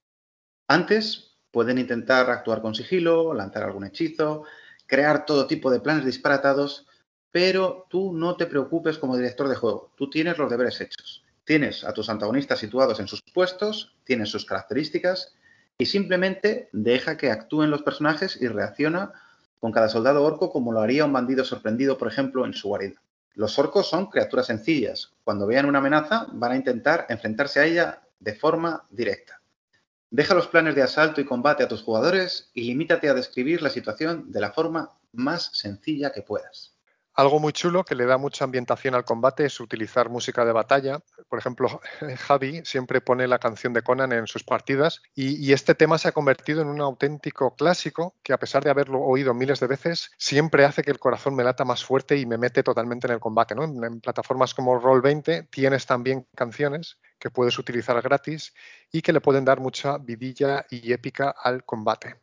Antes 0.69 1.35
pueden 1.51 1.79
intentar 1.79 2.29
actuar 2.29 2.61
con 2.61 2.75
sigilo, 2.75 3.33
lanzar 3.33 3.63
algún 3.63 3.83
hechizo, 3.83 4.45
crear 4.85 5.25
todo 5.25 5.47
tipo 5.47 5.69
de 5.69 5.81
planes 5.81 6.05
disparatados, 6.05 6.87
pero 7.29 7.87
tú 7.89 8.13
no 8.13 8.37
te 8.37 8.45
preocupes 8.45 8.97
como 8.97 9.17
director 9.17 9.49
de 9.49 9.55
juego, 9.55 9.91
tú 9.97 10.09
tienes 10.09 10.37
los 10.37 10.49
deberes 10.49 10.79
hechos. 10.79 11.25
Tienes 11.43 11.83
a 11.83 11.93
tus 11.93 12.07
antagonistas 12.07 12.59
situados 12.59 13.01
en 13.01 13.09
sus 13.09 13.21
puestos, 13.33 13.97
tienes 14.05 14.29
sus 14.29 14.45
características 14.45 15.35
y 15.81 15.87
simplemente 15.87 16.69
deja 16.73 17.17
que 17.17 17.31
actúen 17.31 17.71
los 17.71 17.81
personajes 17.81 18.39
y 18.39 18.47
reacciona 18.47 19.13
con 19.59 19.71
cada 19.71 19.89
soldado 19.89 20.23
orco 20.23 20.51
como 20.51 20.71
lo 20.71 20.79
haría 20.79 21.05
un 21.05 21.13
bandido 21.13 21.43
sorprendido, 21.43 21.97
por 21.97 22.07
ejemplo, 22.07 22.45
en 22.45 22.53
su 22.53 22.67
guarida. 22.67 23.01
Los 23.33 23.57
orcos 23.57 23.89
son 23.89 24.05
criaturas 24.05 24.45
sencillas. 24.45 25.13
Cuando 25.23 25.47
vean 25.47 25.65
una 25.65 25.79
amenaza, 25.79 26.27
van 26.33 26.51
a 26.51 26.55
intentar 26.55 27.07
enfrentarse 27.09 27.59
a 27.59 27.65
ella 27.65 28.03
de 28.19 28.35
forma 28.35 28.85
directa. 28.91 29.41
Deja 30.11 30.35
los 30.35 30.45
planes 30.45 30.75
de 30.75 30.83
asalto 30.83 31.19
y 31.19 31.25
combate 31.25 31.63
a 31.63 31.67
tus 31.67 31.81
jugadores 31.81 32.51
y 32.53 32.65
limítate 32.65 33.09
a 33.09 33.15
describir 33.15 33.63
la 33.63 33.71
situación 33.71 34.31
de 34.31 34.39
la 34.39 34.51
forma 34.51 34.91
más 35.13 35.49
sencilla 35.51 36.11
que 36.11 36.21
puedas. 36.21 36.75
Algo 37.13 37.41
muy 37.41 37.51
chulo 37.51 37.83
que 37.83 37.93
le 37.93 38.05
da 38.05 38.17
mucha 38.17 38.45
ambientación 38.45 38.95
al 38.95 39.03
combate 39.03 39.45
es 39.45 39.59
utilizar 39.59 40.09
música 40.09 40.45
de 40.45 40.53
batalla. 40.53 41.01
Por 41.27 41.39
ejemplo, 41.39 41.81
Javi 42.17 42.61
siempre 42.63 43.01
pone 43.01 43.27
la 43.27 43.37
canción 43.37 43.73
de 43.73 43.81
Conan 43.81 44.13
en 44.13 44.27
sus 44.27 44.45
partidas 44.45 45.01
y, 45.13 45.51
este 45.51 45.75
tema 45.75 45.97
se 45.97 46.07
ha 46.07 46.13
convertido 46.13 46.61
en 46.61 46.69
un 46.69 46.79
auténtico 46.79 47.55
clásico 47.55 48.15
que 48.23 48.31
a 48.31 48.37
pesar 48.37 48.63
de 48.63 48.69
haberlo 48.69 49.01
oído 49.01 49.33
miles 49.33 49.59
de 49.59 49.67
veces, 49.67 50.11
siempre 50.17 50.63
hace 50.63 50.81
que 50.81 50.91
el 50.91 50.99
corazón 50.99 51.35
me 51.35 51.43
lata 51.43 51.65
más 51.65 51.83
fuerte 51.83 52.17
y 52.17 52.25
me 52.25 52.37
mete 52.37 52.63
totalmente 52.63 53.07
en 53.07 53.13
el 53.13 53.19
combate. 53.19 53.53
En, 53.55 53.83
en 53.83 53.99
plataformas 53.99 54.53
como 54.53 54.79
Roll20 54.79 55.49
tienes 55.49 55.85
también 55.85 56.25
canciones 56.35 56.97
que 57.19 57.29
puedes 57.29 57.59
utilizar 57.59 58.01
gratis 58.01 58.53
y 58.91 59.01
que 59.01 59.11
le 59.11 59.19
pueden 59.19 59.43
dar 59.43 59.59
mucha 59.59 59.97
vidilla 59.97 60.65
y 60.69 60.93
épica 60.93 61.35
al 61.37 61.65
combate. 61.65 62.15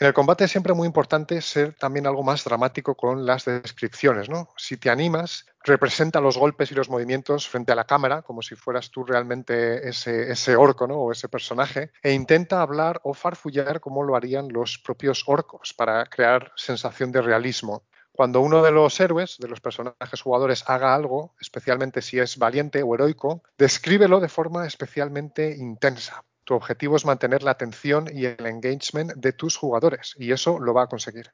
En 0.00 0.06
el 0.06 0.14
combate 0.14 0.44
es 0.44 0.52
siempre 0.52 0.74
muy 0.74 0.86
importante 0.86 1.40
ser 1.40 1.74
también 1.74 2.06
algo 2.06 2.22
más 2.22 2.44
dramático 2.44 2.94
con 2.94 3.26
las 3.26 3.44
descripciones. 3.44 4.28
¿no? 4.28 4.48
Si 4.56 4.76
te 4.76 4.90
animas, 4.90 5.44
representa 5.64 6.20
los 6.20 6.38
golpes 6.38 6.70
y 6.70 6.76
los 6.76 6.88
movimientos 6.88 7.48
frente 7.48 7.72
a 7.72 7.74
la 7.74 7.82
cámara, 7.82 8.22
como 8.22 8.40
si 8.40 8.54
fueras 8.54 8.92
tú 8.92 9.02
realmente 9.02 9.88
ese, 9.88 10.56
orco 10.56 10.86
¿no? 10.86 10.98
o 10.98 11.10
ese 11.10 11.28
personaje, 11.28 11.90
e 12.00 12.12
intenta 12.12 12.62
hablar 12.62 13.00
o 13.02 13.12
farfullar 13.12 13.80
como 13.80 14.04
lo 14.04 14.14
harían 14.14 14.46
los 14.52 14.78
propios 14.78 15.24
orcos 15.26 15.74
para 15.76 16.06
crear 16.06 16.52
sensación 16.54 17.10
de 17.10 17.20
realismo. 17.20 17.82
Cuando 18.12 18.40
uno 18.40 18.62
de 18.62 18.70
los 18.70 19.00
héroes, 19.00 19.36
de 19.40 19.48
los 19.48 19.60
personajes 19.60 20.22
jugadores, 20.22 20.62
haga 20.68 20.94
algo, 20.94 21.34
especialmente 21.40 22.02
si 22.02 22.20
es 22.20 22.36
valiente 22.36 22.84
o 22.84 22.94
heroico, 22.94 23.42
descríbelo 23.58 24.20
de 24.20 24.28
forma 24.28 24.64
especialmente 24.64 25.56
intensa. 25.56 26.24
Tu 26.48 26.54
objetivo 26.54 26.96
es 26.96 27.04
mantener 27.04 27.42
la 27.42 27.50
atención 27.50 28.06
y 28.10 28.24
el 28.24 28.46
engagement 28.46 29.12
de 29.16 29.34
tus 29.34 29.58
jugadores 29.58 30.14
y 30.18 30.32
eso 30.32 30.58
lo 30.58 30.72
va 30.72 30.84
a 30.84 30.86
conseguir. 30.86 31.30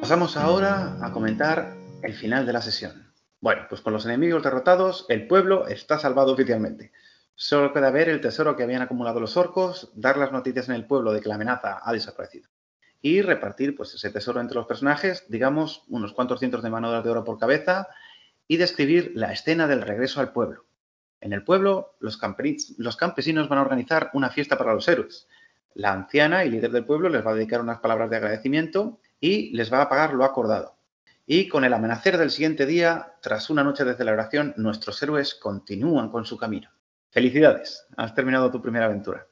Pasamos 0.00 0.36
ahora 0.36 0.98
a 1.00 1.12
comentar 1.12 1.76
el 2.02 2.14
final 2.14 2.44
de 2.44 2.52
la 2.52 2.60
sesión. 2.60 3.14
Bueno, 3.40 3.66
pues 3.68 3.82
con 3.82 3.92
los 3.92 4.04
enemigos 4.04 4.42
derrotados, 4.42 5.06
el 5.08 5.28
pueblo 5.28 5.68
está 5.68 6.00
salvado 6.00 6.32
oficialmente. 6.32 6.90
Solo 7.38 7.74
queda 7.74 7.90
ver 7.90 8.08
el 8.08 8.22
tesoro 8.22 8.56
que 8.56 8.62
habían 8.62 8.80
acumulado 8.80 9.20
los 9.20 9.36
orcos, 9.36 9.92
dar 9.94 10.16
las 10.16 10.32
noticias 10.32 10.70
en 10.70 10.74
el 10.74 10.86
pueblo 10.86 11.12
de 11.12 11.20
que 11.20 11.28
la 11.28 11.34
amenaza 11.34 11.80
ha 11.84 11.92
desaparecido. 11.92 12.48
Y 13.02 13.20
repartir 13.20 13.76
pues, 13.76 13.92
ese 13.92 14.08
tesoro 14.08 14.40
entre 14.40 14.54
los 14.54 14.66
personajes, 14.66 15.26
digamos, 15.28 15.84
unos 15.88 16.14
cuantos 16.14 16.38
cientos 16.38 16.62
de 16.62 16.70
mano 16.70 17.02
de 17.02 17.10
oro 17.10 17.24
por 17.24 17.38
cabeza, 17.38 17.88
y 18.48 18.56
describir 18.56 19.12
la 19.14 19.32
escena 19.32 19.68
del 19.68 19.82
regreso 19.82 20.20
al 20.20 20.32
pueblo. 20.32 20.64
En 21.20 21.34
el 21.34 21.44
pueblo, 21.44 21.96
los, 22.00 22.18
los 22.78 22.96
campesinos 22.96 23.48
van 23.50 23.58
a 23.58 23.62
organizar 23.62 24.10
una 24.14 24.30
fiesta 24.30 24.56
para 24.56 24.72
los 24.72 24.88
héroes. 24.88 25.28
La 25.74 25.92
anciana 25.92 26.42
y 26.46 26.50
líder 26.50 26.70
del 26.70 26.86
pueblo 26.86 27.10
les 27.10 27.24
va 27.24 27.32
a 27.32 27.34
dedicar 27.34 27.60
unas 27.60 27.80
palabras 27.80 28.08
de 28.08 28.16
agradecimiento 28.16 28.98
y 29.20 29.54
les 29.54 29.70
va 29.70 29.82
a 29.82 29.90
pagar 29.90 30.14
lo 30.14 30.24
acordado. 30.24 30.78
Y 31.26 31.48
con 31.48 31.64
el 31.66 31.74
amanecer 31.74 32.16
del 32.16 32.30
siguiente 32.30 32.64
día, 32.64 33.12
tras 33.20 33.50
una 33.50 33.62
noche 33.62 33.84
de 33.84 33.94
celebración, 33.94 34.54
nuestros 34.56 35.02
héroes 35.02 35.34
continúan 35.34 36.08
con 36.08 36.24
su 36.24 36.38
camino. 36.38 36.70
Felicidades, 37.16 37.86
has 37.96 38.14
terminado 38.14 38.50
tu 38.50 38.60
primera 38.60 38.84
aventura. 38.84 39.26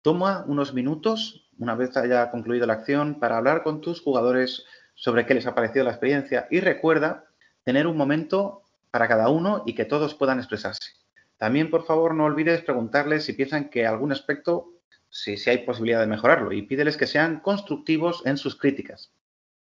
Toma 0.00 0.44
unos 0.46 0.72
minutos, 0.72 1.50
una 1.58 1.74
vez 1.74 1.96
haya 1.96 2.30
concluido 2.30 2.68
la 2.68 2.74
acción, 2.74 3.18
para 3.18 3.36
hablar 3.36 3.64
con 3.64 3.80
tus 3.80 4.00
jugadores 4.00 4.64
sobre 4.94 5.26
qué 5.26 5.34
les 5.34 5.44
ha 5.48 5.52
parecido 5.56 5.84
la 5.84 5.90
experiencia 5.90 6.46
y 6.52 6.60
recuerda 6.60 7.24
tener 7.64 7.88
un 7.88 7.96
momento 7.96 8.62
para 8.92 9.08
cada 9.08 9.28
uno 9.28 9.64
y 9.66 9.74
que 9.74 9.84
todos 9.84 10.14
puedan 10.14 10.38
expresarse. 10.38 10.92
También, 11.36 11.68
por 11.68 11.84
favor, 11.84 12.14
no 12.14 12.26
olvides 12.26 12.62
preguntarles 12.62 13.24
si 13.24 13.32
piensan 13.32 13.70
que 13.70 13.88
algún 13.88 14.12
aspecto, 14.12 14.74
si, 15.08 15.34
hay 15.50 15.66
posibilidad 15.66 15.98
de 15.98 16.06
mejorarlo, 16.06 16.52
y 16.52 16.62
pídeles 16.62 16.96
que 16.96 17.08
sean 17.08 17.40
constructivos 17.40 18.22
en 18.24 18.36
sus 18.36 18.54
críticas. 18.54 19.10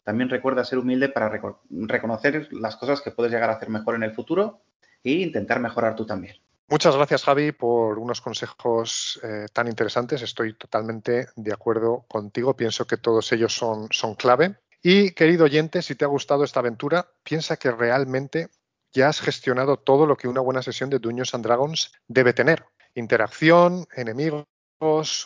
También 0.03 0.29
recuerda 0.29 0.65
ser 0.65 0.79
humilde 0.79 1.07
para 1.07 1.31
reconocer 1.69 2.49
las 2.51 2.75
cosas 2.75 2.99
que 2.99 3.11
puedes 3.11 3.31
llegar 3.31 3.49
a 3.49 3.53
hacer 3.53 3.69
mejor 3.69 3.95
en 3.95 4.03
el 4.03 4.13
futuro 4.13 4.63
e 5.01 5.13
intentar 5.13 5.61
mejorar 5.61 5.95
tú 5.95 6.05
también. 6.05 6.35
Muchas 6.69 6.97
gracias, 6.97 7.23
Javi, 7.23 7.53
por 7.53 7.97
unos 7.97 8.19
consejos 8.19 9.21
eh, 9.23 9.45
tan 9.53 9.69
interesantes. 9.69 10.21
Estoy 10.21 10.53
totalmente 10.53 11.29
de 11.37 11.53
acuerdo 11.53 12.05
contigo. 12.09 12.57
Pienso 12.57 12.85
que 12.85 12.97
todos 12.97 13.31
ellos 13.31 13.55
son, 13.55 13.87
son 13.91 14.15
clave. 14.15 14.57
Y 14.83 15.11
querido 15.11 15.45
oyente, 15.45 15.81
si 15.81 15.95
te 15.95 16.03
ha 16.03 16.09
gustado 16.09 16.43
esta 16.43 16.59
aventura, 16.59 17.07
piensa 17.23 17.55
que 17.55 17.71
realmente 17.71 18.49
ya 18.91 19.07
has 19.07 19.21
gestionado 19.21 19.77
todo 19.77 20.05
lo 20.05 20.17
que 20.17 20.27
una 20.27 20.41
buena 20.41 20.61
sesión 20.61 20.89
de 20.89 20.99
Dungeons 20.99 21.33
and 21.33 21.45
Dragons 21.45 21.93
debe 22.05 22.33
tener. 22.33 22.65
Interacción, 22.95 23.87
enemigos, 23.95 24.45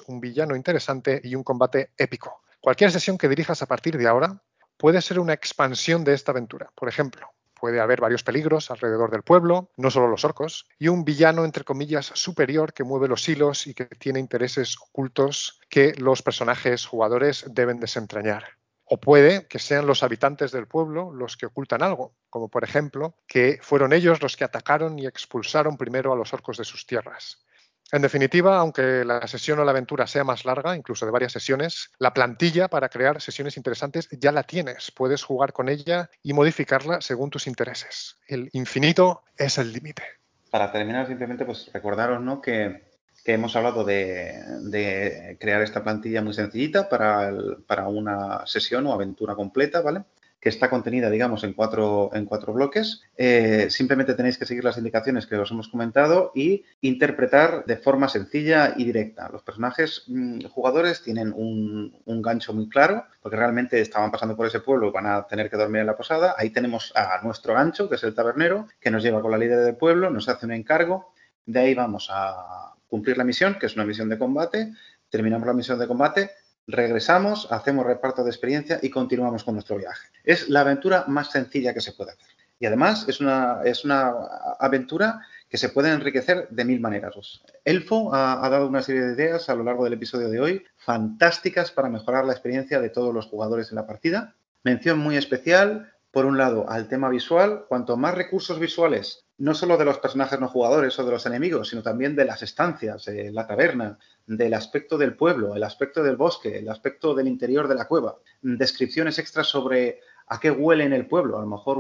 un 0.08 0.20
villano 0.22 0.56
interesante 0.56 1.22
y 1.24 1.34
un 1.34 1.44
combate 1.44 1.92
épico. 1.98 2.42
Cualquier 2.60 2.92
sesión 2.92 3.18
que 3.18 3.28
dirijas 3.28 3.64
a 3.64 3.66
partir 3.66 3.98
de 3.98 4.08
ahora 4.08 4.44
puede 4.78 5.02
ser 5.02 5.20
una 5.20 5.34
expansión 5.34 6.04
de 6.04 6.14
esta 6.14 6.32
aventura. 6.32 6.72
Por 6.76 6.88
ejemplo, 6.88 7.28
puede 7.62 7.80
haber 7.80 8.02
varios 8.02 8.24
peligros 8.24 8.72
alrededor 8.72 9.12
del 9.12 9.22
pueblo, 9.22 9.70
no 9.78 9.92
solo 9.92 10.08
los 10.08 10.26
orcos, 10.26 10.66
y 10.80 10.88
un 10.88 11.06
villano, 11.06 11.46
entre 11.46 11.64
comillas, 11.64 12.08
superior 12.16 12.74
que 12.74 12.84
mueve 12.84 13.08
los 13.08 13.30
hilos 13.30 13.68
y 13.68 13.76
que 13.76 13.86
tiene 13.86 14.20
intereses 14.20 14.76
ocultos 14.82 15.62
que 15.70 15.94
los 15.94 16.24
personajes 16.24 16.88
jugadores 16.88 17.46
deben 17.52 17.80
desentrañar. 17.80 18.58
O 18.84 19.00
puede 19.00 19.48
que 19.48 19.60
sean 19.60 19.86
los 19.86 20.02
habitantes 20.02 20.52
del 20.52 20.68
pueblo 20.68 21.14
los 21.14 21.38
que 21.38 21.46
ocultan 21.46 21.84
algo, 21.84 22.16
como 22.32 22.50
por 22.50 22.64
ejemplo 22.64 23.16
que 23.28 23.60
fueron 23.62 23.94
ellos 23.94 24.24
los 24.24 24.36
que 24.36 24.44
atacaron 24.44 24.98
y 24.98 25.06
expulsaron 25.06 25.78
primero 25.78 26.12
a 26.12 26.16
los 26.16 26.34
orcos 26.34 26.58
de 26.58 26.66
sus 26.66 26.88
tierras. 26.88 27.46
En 27.92 28.02
definitiva, 28.02 28.58
aunque 28.58 29.04
la 29.04 29.28
sesión 29.28 29.60
o 29.60 29.66
la 29.66 29.72
aventura 29.72 30.08
sea 30.08 30.24
más 30.24 30.46
larga, 30.46 30.78
incluso 30.78 31.06
de 31.06 31.12
varias 31.12 31.34
sesiones, 31.34 31.92
la 32.00 32.14
plantilla 32.14 32.70
para 32.70 32.88
crear 32.88 33.22
sesiones 33.22 33.58
interesantes 33.58 34.08
ya 34.12 34.32
la 34.32 34.44
tienes. 34.44 34.92
Puedes 34.92 35.24
jugar 35.24 35.52
con 35.52 35.68
ella 35.68 36.10
y 36.24 36.32
modificarla 36.32 37.02
según 37.02 37.30
tus 37.30 37.48
intereses. 37.48 38.18
El 38.28 38.50
infinito 38.54 39.24
es 39.36 39.58
el 39.58 39.74
límite. 39.74 40.04
Para 40.50 40.72
terminar, 40.72 41.08
simplemente 41.08 41.44
pues 41.44 41.70
recordaros 41.74 42.22
¿no? 42.22 42.42
que, 42.42 42.90
hemos 43.26 43.56
hablado 43.58 43.84
de, 43.84 45.38
crear 45.40 45.62
esta 45.62 45.84
plantilla 45.84 46.22
muy 46.22 46.34
sencillita 46.34 46.88
para, 46.88 47.32
para 47.68 47.88
una 47.90 48.46
sesión 48.48 48.88
o 48.88 48.94
aventura 48.94 49.36
completa, 49.36 49.82
¿vale? 49.82 50.04
Que 50.42 50.50
está 50.50 50.72
contenida, 50.72 51.12
digamos, 51.12 51.44
en 51.44 51.54
cuatro, 51.54 52.10
en 52.14 52.26
cuatro 52.26 52.52
bloques. 52.52 53.04
Eh, 53.16 53.68
simplemente 53.70 54.16
tenéis 54.16 54.40
que 54.40 54.48
seguir 54.48 54.64
las 54.64 54.78
indicaciones 54.80 55.28
que 55.28 55.36
os 55.36 55.52
hemos 55.52 55.68
comentado 55.68 56.32
y 56.34 56.66
interpretar 56.82 57.64
de 57.66 57.78
forma 57.78 58.10
sencilla 58.10 58.74
y 58.76 58.86
directa. 58.86 59.30
Los 59.30 59.44
personajes 59.44 60.04
mm, 60.08 60.46
jugadores 60.46 61.04
tienen 61.04 61.32
un, 61.32 61.94
gancho 62.24 62.54
muy 62.54 62.68
claro, 62.70 63.06
porque 63.22 63.38
realmente 63.38 63.80
estaban 63.80 64.10
pasando 64.12 64.36
por 64.36 64.48
ese 64.48 64.60
pueblo 64.62 64.88
y 64.88 64.92
van 64.92 65.06
a 65.06 65.28
tener 65.28 65.50
que 65.50 65.58
dormir 65.58 65.82
en 65.82 65.88
la 65.88 65.96
posada. 65.96 66.34
Ahí 66.36 66.50
tenemos 66.50 66.92
a 66.96 67.22
nuestro 67.24 67.54
gancho, 67.54 67.88
que 67.88 67.96
es 67.96 68.04
el 68.04 68.16
tabernero, 68.16 68.68
que 68.80 68.90
nos 68.90 69.04
lleva 69.04 69.22
con 69.22 69.32
la 69.32 69.38
líder 69.38 69.60
del 69.60 69.76
pueblo, 69.76 70.10
nos 70.10 70.28
hace 70.28 70.48
un 70.48 70.54
encargo. 70.54 71.14
De 71.46 71.60
ahí 71.60 71.76
vamos 71.76 72.10
a 72.12 72.74
cumplir 72.88 73.16
la 73.18 73.24
misión, 73.24 73.58
que 73.60 73.68
es 73.68 73.76
una 73.76 73.86
misión 73.86 74.10
de 74.10 74.18
combate. 74.18 74.74
Terminamos 75.10 75.46
la 75.46 75.54
misión 75.54 75.78
de 75.78 75.88
combate, 75.88 76.32
regresamos, 76.68 77.48
hacemos 77.52 77.86
reparto 77.86 78.24
de 78.24 78.30
experiencia 78.30 78.80
y 78.82 78.90
continuamos 78.90 79.44
con 79.44 79.56
nuestro 79.56 79.78
viaje. 79.78 80.10
Es 80.24 80.50
la 80.50 80.62
aventura 80.62 81.06
más 81.08 81.32
sencilla 81.32 81.74
que 81.74 81.82
se 81.82 81.94
puede 81.94 82.12
hacer. 82.12 82.28
Y 82.60 82.68
además 82.68 83.06
es 83.08 83.20
una, 83.20 83.62
es 83.66 83.84
una 83.84 84.14
aventura 84.60 85.22
que 85.50 85.58
se 85.58 85.70
puede 85.70 85.92
enriquecer 85.92 86.48
de 86.50 86.64
mil 86.64 86.80
maneras. 86.80 87.42
Elfo 87.66 88.14
ha, 88.14 88.48
dado 88.50 88.68
una 88.68 88.82
serie 88.82 89.02
de 89.02 89.14
ideas 89.16 89.50
a 89.50 89.56
lo 89.56 89.64
largo 89.64 89.84
del 89.84 89.94
episodio 89.94 90.30
de 90.30 90.40
hoy, 90.40 90.64
fantásticas 90.78 91.72
para 91.72 91.90
mejorar 91.90 92.24
la 92.24 92.32
experiencia 92.32 92.80
de 92.80 92.90
todos 92.90 93.14
los 93.14 93.26
jugadores 93.26 93.70
en 93.70 93.76
la 93.76 93.88
partida. 93.88 94.36
Mención 94.64 95.00
muy 95.00 95.18
especial, 95.18 95.92
por 96.12 96.26
un 96.26 96.38
lado, 96.38 96.70
al 96.70 96.88
tema 96.88 97.10
visual. 97.10 97.66
Cuanto 97.68 97.98
más 97.98 98.16
recursos 98.16 98.60
visuales 98.60 99.26
no 99.42 99.56
solo 99.56 99.76
de 99.76 99.86
los 99.86 99.98
personajes 99.98 100.40
no 100.40 100.48
jugadores 100.48 101.00
o 101.00 101.04
de 101.04 101.12
los 101.12 101.26
enemigos, 101.26 101.70
sino 101.70 101.82
también 101.82 102.16
de 102.16 102.26
las 102.26 102.44
estancias, 102.44 103.06
de 103.06 103.32
la 103.32 103.48
taberna, 103.48 103.98
del 104.28 104.54
aspecto 104.54 105.00
del 105.00 105.16
pueblo, 105.16 105.56
el 105.56 105.64
aspecto 105.64 106.04
del 106.04 106.16
bosque, 106.16 106.60
el 106.60 106.70
aspecto 106.70 107.16
del 107.16 107.28
interior 107.28 107.68
de 107.68 107.74
la 107.74 107.88
cueva, 107.88 108.20
descripciones 108.44 109.18
extras 109.18 109.48
sobre 109.48 110.00
a 110.28 110.40
qué 110.40 110.52
huele 110.52 110.84
en 110.84 110.94
el 110.94 111.08
pueblo, 111.08 111.40
a 111.40 111.42
lo 111.42 111.48
mejor 111.48 111.80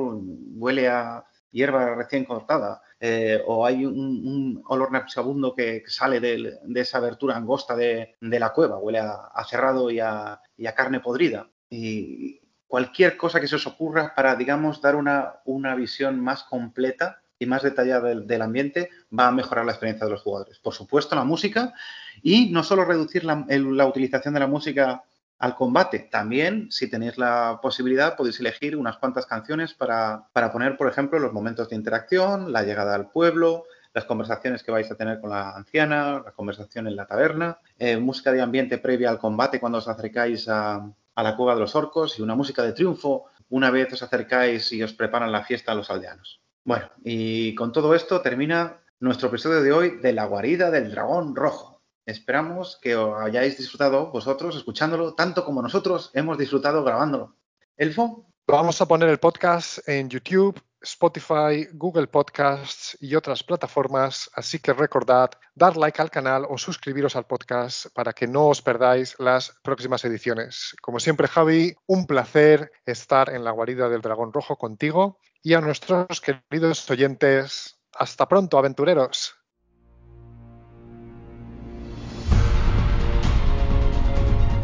huele 0.55 0.89
a 0.89 1.23
hierba 1.51 1.93
recién 1.93 2.25
cortada, 2.25 2.81
eh, 2.99 3.39
o 3.45 3.63
hay 3.63 3.85
un, 3.85 4.63
olor 4.65 4.91
nauseabundo 4.91 5.53
que, 5.53 5.83
sale 5.85 6.19
de, 6.19 6.57
esa 6.73 6.97
abertura 6.97 7.37
angosta 7.37 7.75
de, 7.75 8.15
la 8.21 8.53
cueva, 8.53 8.79
huele 8.79 9.01
a, 9.01 9.45
cerrado 9.47 9.91
y 9.91 9.99
a, 9.99 10.41
carne 10.75 10.99
podrida. 10.99 11.47
Y 11.69 12.41
cualquier 12.65 13.17
cosa 13.17 13.39
que 13.39 13.47
se 13.47 13.57
os 13.57 13.67
ocurra 13.67 14.15
para, 14.15 14.35
digamos, 14.35 14.81
dar 14.81 14.95
una, 14.95 15.41
una 15.45 15.75
visión 15.75 16.19
más 16.19 16.43
completa 16.43 17.21
y 17.41 17.47
más 17.47 17.63
detallada 17.63 18.13
del, 18.13 18.41
ambiente 18.43 18.91
va 19.17 19.27
a 19.27 19.31
mejorar 19.31 19.65
la 19.65 19.71
experiencia 19.71 20.05
de 20.05 20.11
los 20.11 20.21
jugadores. 20.21 20.59
Por 20.59 20.75
supuesto, 20.75 21.15
la 21.15 21.23
música 21.23 21.73
y 22.21 22.51
no 22.51 22.63
solo 22.63 22.85
reducir 22.85 23.23
la, 23.23 23.85
utilización 23.87 24.35
de 24.35 24.39
la 24.39 24.45
música 24.45 25.03
al 25.39 25.55
combate. 25.55 26.07
También, 26.11 26.71
si 26.71 26.87
tenéis 26.87 27.17
la 27.17 27.57
posibilidad, 27.59 28.15
podéis 28.15 28.39
elegir 28.39 28.77
unas 28.77 28.97
cuantas 28.97 29.25
canciones 29.25 29.73
para, 29.73 30.27
poner, 30.53 30.77
por 30.77 30.87
ejemplo, 30.87 31.17
los 31.17 31.33
momentos 31.33 31.67
de 31.67 31.77
interacción, 31.77 32.53
la 32.53 32.61
llegada 32.61 32.93
al 32.93 33.09
pueblo, 33.09 33.63
las 33.91 34.05
conversaciones 34.05 34.61
que 34.61 34.71
vais 34.71 34.91
a 34.91 34.95
tener 34.95 35.19
con 35.19 35.31
la 35.31 35.55
anciana, 35.55 36.21
la 36.23 36.33
conversación 36.33 36.85
en 36.85 36.95
la 36.95 37.07
taberna, 37.07 37.57
eh, 37.79 37.97
música 37.97 38.31
de 38.31 38.41
ambiente 38.41 38.77
previa 38.77 39.09
al 39.09 39.17
combate 39.17 39.59
cuando 39.59 39.79
os 39.79 39.87
acercáis 39.87 40.47
a, 40.47 40.87
a 41.15 41.23
la 41.23 41.35
cueva 41.35 41.55
de 41.55 41.61
los 41.61 41.75
orcos 41.75 42.19
y 42.19 42.21
una 42.21 42.35
música 42.35 42.61
de 42.61 42.73
triunfo 42.73 43.25
una 43.49 43.71
vez 43.71 43.91
os 43.93 44.03
acercáis 44.03 44.71
y 44.71 44.83
os 44.83 44.93
preparan 44.93 45.31
la 45.31 45.43
fiesta 45.43 45.71
a 45.71 45.75
los 45.75 45.89
aldeanos. 45.89 46.40
Bueno, 46.63 46.89
y 47.03 47.55
con 47.55 47.71
todo 47.71 47.95
esto 47.95 48.21
termina 48.21 48.83
nuestro 48.99 49.29
episodio 49.29 49.63
de 49.63 49.71
hoy 49.71 49.97
de 49.99 50.13
la 50.13 50.25
guarida 50.25 50.69
del 50.69 50.91
dragón 50.91 51.35
rojo. 51.35 51.81
Esperamos 52.05 52.77
que 52.81 52.95
os 52.95 53.19
hayáis 53.19 53.57
disfrutado 53.57 54.11
vosotros 54.11 54.55
escuchándolo 54.55 55.15
tanto 55.15 55.43
como 55.43 55.63
nosotros 55.63 56.11
hemos 56.13 56.37
disfrutado 56.37 56.83
grabándolo. 56.83 57.35
Elfo. 57.77 58.27
Vamos 58.47 58.79
a 58.79 58.87
poner 58.87 59.09
el 59.09 59.17
podcast 59.17 59.87
en 59.87 60.09
YouTube, 60.09 60.61
Spotify, 60.81 61.67
Google 61.73 62.07
Podcasts 62.07 62.97
y 62.99 63.15
otras 63.15 63.43
plataformas, 63.43 64.29
así 64.35 64.59
que 64.59 64.73
recordad 64.73 65.31
dar 65.55 65.77
like 65.77 66.01
al 66.01 66.11
canal 66.11 66.45
o 66.47 66.57
suscribiros 66.57 67.15
al 67.15 67.25
podcast 67.25 67.87
para 67.95 68.13
que 68.13 68.27
no 68.27 68.47
os 68.47 68.61
perdáis 68.61 69.15
las 69.19 69.55
próximas 69.63 70.05
ediciones. 70.05 70.75
Como 70.81 70.99
siempre, 70.99 71.27
Javi, 71.27 71.75
un 71.87 72.05
placer 72.05 72.71
estar 72.85 73.29
en 73.33 73.43
la 73.43 73.51
guarida 73.51 73.89
del 73.89 74.01
dragón 74.01 74.33
rojo 74.33 74.57
contigo 74.57 75.19
y 75.43 75.53
a 75.53 75.61
nuestros 75.61 76.21
queridos 76.21 76.89
oyentes. 76.89 77.77
Hasta 77.93 78.27
pronto, 78.27 78.57
aventureros. 78.57 79.35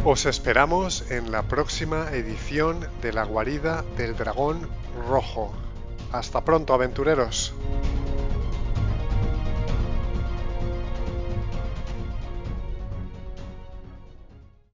Os 0.04 0.24
esperamos 0.24 1.10
en 1.10 1.30
la 1.32 1.42
próxima 1.42 2.10
edición 2.12 2.88
de 3.02 3.12
La 3.12 3.24
guarida 3.24 3.84
del 3.96 4.16
dragón 4.16 4.68
rojo. 5.08 5.52
Hasta 6.12 6.44
pronto, 6.44 6.72
aventureros. 6.72 7.52